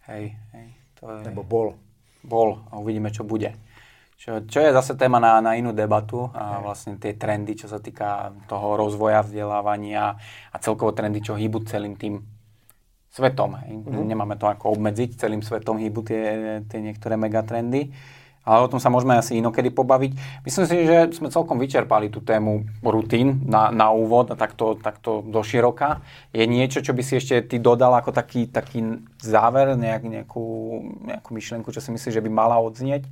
Hej, 0.00 0.38
hej. 0.52 0.74
To 1.00 1.10
je... 1.10 1.24
Nebo 1.24 1.42
bol. 1.42 1.74
Bol 2.24 2.64
a 2.70 2.78
uvidíme, 2.78 3.10
čo 3.10 3.24
bude. 3.24 3.54
Čo, 4.22 4.38
čo 4.46 4.62
je 4.62 4.70
zase 4.70 4.94
téma 4.94 5.18
na, 5.18 5.42
na 5.42 5.58
inú 5.58 5.74
debatu 5.74 6.30
a 6.30 6.62
vlastne 6.62 6.94
tie 6.94 7.18
trendy, 7.18 7.58
čo 7.58 7.66
sa 7.66 7.82
týka 7.82 8.30
toho 8.46 8.78
rozvoja, 8.78 9.26
vzdelávania 9.26 10.14
a 10.54 10.56
celkovo 10.62 10.94
trendy, 10.94 11.18
čo 11.18 11.34
hýbu 11.34 11.66
celým 11.66 11.98
tým 11.98 12.22
svetom. 13.10 13.58
Mm. 13.58 14.06
Nemáme 14.06 14.38
to 14.38 14.46
ako 14.46 14.78
obmedziť, 14.78 15.18
celým 15.18 15.42
svetom 15.42 15.74
hýbu 15.74 16.06
tie, 16.06 16.22
tie 16.70 16.78
niektoré 16.78 17.18
megatrendy. 17.18 17.90
Ale 18.46 18.62
o 18.62 18.70
tom 18.70 18.78
sa 18.78 18.94
môžeme 18.94 19.18
asi 19.18 19.42
inokedy 19.42 19.74
pobaviť. 19.74 20.14
Myslím 20.46 20.66
si, 20.70 20.76
že 20.86 21.10
sme 21.18 21.26
celkom 21.26 21.58
vyčerpali 21.58 22.06
tú 22.06 22.22
tému 22.22 22.62
rutín 22.86 23.42
na, 23.42 23.74
na 23.74 23.90
úvod 23.90 24.30
a 24.30 24.38
takto, 24.38 24.78
takto 24.78 25.26
doširoka. 25.26 25.98
Je 26.30 26.46
niečo, 26.46 26.78
čo 26.78 26.94
by 26.94 27.02
si 27.02 27.18
ešte 27.18 27.42
ty 27.42 27.58
dodal 27.58 27.90
ako 27.98 28.14
taký, 28.14 28.46
taký 28.46 29.02
záver, 29.18 29.74
nejak, 29.74 30.06
nejakú, 30.06 30.46
nejakú 31.10 31.28
myšlenku, 31.34 31.74
čo 31.74 31.82
si 31.82 31.90
myslíš, 31.90 32.18
že 32.18 32.22
by 32.22 32.30
mala 32.30 32.62
odznieť? 32.62 33.06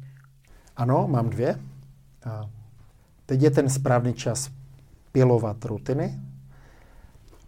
Ano, 0.81 1.09
mám 1.09 1.31
dvě. 1.31 1.61
A 2.25 2.51
teď 3.27 3.43
je 3.43 3.51
ten 3.51 3.69
správný 3.69 4.15
čas 4.15 4.51
pilovat 5.13 5.65
rutiny. 5.65 6.21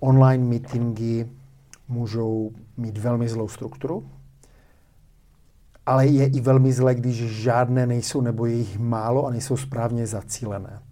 Online 0.01 0.45
meetingy 0.45 1.27
můžou 1.89 2.51
mít 2.77 2.99
velmi 2.99 3.29
zlou 3.29 3.49
strukturu, 3.49 4.11
ale 5.87 6.07
je 6.07 6.27
i 6.27 6.41
velmi 6.41 6.73
zlé, 6.73 6.95
když 6.95 7.43
žádné 7.43 7.87
nejsou 7.87 8.21
nebo 8.21 8.47
je 8.47 8.55
jich 8.55 8.79
málo 8.79 9.27
a 9.27 9.31
nejsou 9.31 9.57
správně 9.57 10.07
zacílené. 10.07 10.83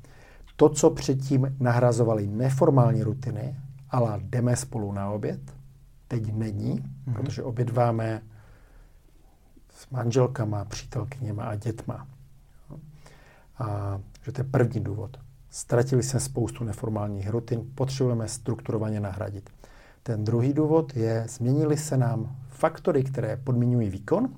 To, 0.57 0.69
co 0.69 0.91
předtím 0.91 1.57
nahrazovali 1.61 2.27
neformální 2.27 3.03
rutiny, 3.03 3.57
ale 3.91 4.21
jdeme 4.23 4.57
spolu 4.57 4.93
na 4.93 5.11
oběd, 5.11 5.41
teď 6.09 6.33
není, 6.33 6.81
mm-hmm. 6.81 7.15
protože 7.15 7.43
obědváme 7.43 8.23
s 9.71 9.91
manželkama, 9.91 10.65
přítelkyněma 10.65 11.45
a 11.45 11.55
dětma. 11.55 12.07
A 13.61 14.01
že 14.23 14.33
to 14.33 14.41
je 14.41 14.45
první 14.45 14.81
důvod. 14.81 15.17
Ztratili 15.51 16.03
jsme 16.03 16.21
spoustu 16.21 16.65
neformálních 16.65 17.31
rutin, 17.31 17.63
potřebujeme 17.75 18.29
strukturovaně 18.29 19.01
nahradit. 19.01 19.51
Ten 20.03 20.25
druhý 20.25 20.53
důvod 20.53 20.97
je, 20.97 21.27
změnili 21.29 21.77
se 21.77 21.97
nám 21.97 22.37
faktory, 22.49 23.05
které 23.05 23.37
podmiňují 23.37 23.91
výkon, 23.91 24.29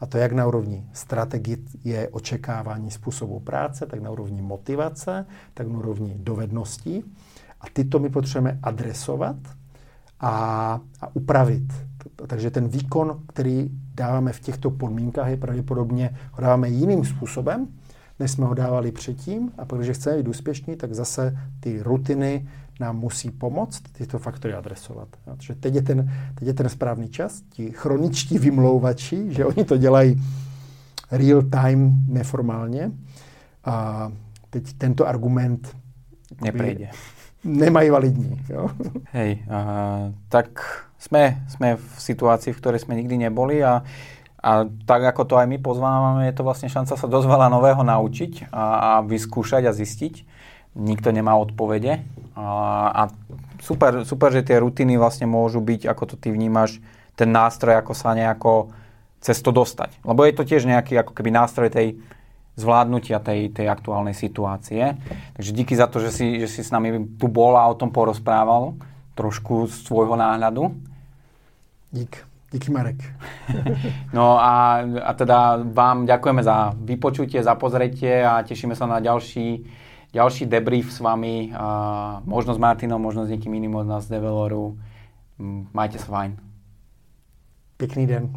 a 0.00 0.06
to 0.06 0.18
jak 0.18 0.32
na 0.32 0.46
úrovni 0.46 0.88
strategie 0.92 2.08
očekávání 2.10 2.90
způsobu 2.90 3.40
práce, 3.40 3.86
tak 3.86 4.00
na 4.00 4.10
úrovni 4.10 4.42
motivace, 4.42 5.26
tak 5.54 5.68
na 5.68 5.78
úrovni 5.78 6.14
dovedností. 6.18 7.04
A 7.60 7.64
tyto 7.72 7.98
my 7.98 8.08
potřebujeme 8.08 8.58
adresovat 8.62 9.36
a, 10.20 10.30
a 11.00 11.16
upravit. 11.16 11.72
Takže 12.26 12.50
ten 12.50 12.68
výkon, 12.68 13.22
který 13.28 13.70
dáváme 13.94 14.32
v 14.32 14.40
těchto 14.40 14.70
podmínkách, 14.70 15.28
je 15.28 15.36
pravděpodobně 15.36 16.16
ho 16.32 16.42
dáváme 16.42 16.68
jiným 16.68 17.04
způsobem, 17.04 17.68
než 18.20 18.30
jsme 18.30 18.46
ho 18.46 18.54
dávali 18.54 18.92
předtím. 18.92 19.52
A 19.58 19.64
protože 19.64 19.92
chceme 19.92 20.16
být 20.16 20.28
úspěšní, 20.28 20.76
tak 20.76 20.94
zase 20.94 21.38
ty 21.60 21.82
rutiny 21.82 22.48
nám 22.80 22.98
musí 22.98 23.30
pomoct 23.30 23.82
tyto 23.92 24.18
faktory 24.18 24.54
adresovat. 24.54 25.08
Takže 25.24 25.54
teď 25.54 25.74
je 25.74 25.82
ten, 25.82 26.12
teď 26.34 26.48
je 26.48 26.54
ten 26.54 26.68
správný 26.68 27.08
čas. 27.08 27.42
Ti 27.50 27.70
chroničtí 27.70 28.38
vymlouvači, 28.38 29.34
že 29.34 29.44
oni 29.44 29.64
to 29.64 29.76
dělají 29.76 30.22
real 31.10 31.42
time 31.42 31.94
neformálně. 32.08 32.90
A 33.64 34.12
teď 34.50 34.72
tento 34.72 35.08
argument 35.08 35.76
neprejde. 36.40 36.88
Nemají 37.44 37.90
validní. 37.90 38.40
Jo? 38.48 38.70
Hej, 39.12 39.38
uh, 39.46 40.14
tak 40.28 40.48
jsme, 40.98 41.42
jsme 41.48 41.76
v 41.76 42.02
situaci, 42.02 42.52
v 42.52 42.56
které 42.56 42.78
jsme 42.78 42.94
nikdy 42.94 43.18
neboli 43.18 43.64
a 43.64 43.82
a 44.40 44.68
tak, 44.84 45.00
ako 45.02 45.22
to 45.26 45.34
aj 45.40 45.48
my 45.48 45.58
pozvávame, 45.58 46.28
je 46.28 46.34
to 46.36 46.46
vlastne 46.46 46.68
šanca 46.68 46.94
sa 46.94 47.06
dosť 47.08 47.26
veľa 47.26 47.48
nového 47.48 47.82
naučiť 47.82 48.52
a, 48.52 48.64
a 48.78 48.90
vyskúšať 49.02 49.66
a 49.66 49.72
zistiť. 49.72 50.14
Nikto 50.76 51.08
nemá 51.08 51.34
odpovede. 51.40 52.04
A, 52.36 52.48
a 52.92 53.02
super, 53.64 54.04
super, 54.04 54.28
že 54.28 54.44
tie 54.44 54.60
rutiny 54.60 55.00
vlastne 55.00 55.24
môžu 55.24 55.64
byť, 55.64 55.88
ako 55.88 56.04
to 56.12 56.16
ty 56.20 56.28
vnímaš, 56.30 56.84
ten 57.16 57.32
nástroj, 57.32 57.80
ako 57.80 57.96
sa 57.96 58.12
nejako 58.12 58.70
cez 59.24 59.40
to 59.40 59.50
dostať. 59.50 60.04
Lebo 60.04 60.20
je 60.28 60.36
to 60.36 60.44
tiež 60.44 60.68
nejaký 60.68 61.00
ako 61.00 61.16
keby 61.16 61.32
nástroj 61.32 61.72
tej 61.72 61.96
zvládnutia 62.56 63.20
tej, 63.20 63.52
tej 63.52 63.68
aktuálnej 63.68 64.16
situácie. 64.16 64.96
Takže 65.36 65.50
díky 65.52 65.76
za 65.76 65.88
to, 65.88 66.00
že 66.00 66.10
si, 66.12 66.26
že 66.40 66.48
si 66.48 66.60
s 66.64 66.72
nami 66.72 67.04
tu 67.20 67.28
bol 67.28 67.56
a 67.56 67.68
o 67.68 67.76
tom 67.76 67.92
porozprával 67.92 68.76
trošku 69.16 69.68
z 69.68 69.84
svojho 69.84 70.16
náhľadu. 70.16 70.76
Dík. 71.92 72.35
Díky 72.52 72.70
Marek. 72.70 73.02
no 74.12 74.38
a, 74.40 74.78
a 75.02 75.12
teda 75.12 75.58
vám 75.62 76.06
ďakujeme 76.06 76.42
za 76.42 76.72
vypočutie, 76.78 77.42
za 77.42 77.54
pozretie 77.54 78.22
a 78.22 78.42
tešíme 78.42 78.76
sa 78.78 78.86
na 78.86 79.02
ďalší, 79.02 79.66
ďalší 80.14 80.46
debrief 80.46 80.92
s 80.94 81.02
vami. 81.02 81.50
A 81.50 81.66
možno 82.22 82.54
s 82.54 82.62
Martinom, 82.62 83.02
možno 83.02 83.26
s 83.26 83.30
niekým 83.34 83.54
iným 83.54 83.74
od 83.74 83.86
nás 83.90 84.06
z 84.06 84.22
Develoru. 84.22 84.78
Majte 85.74 85.98
sa 85.98 86.06
fajn. 86.06 86.38
Pěkný 87.76 88.06
den. 88.06 88.30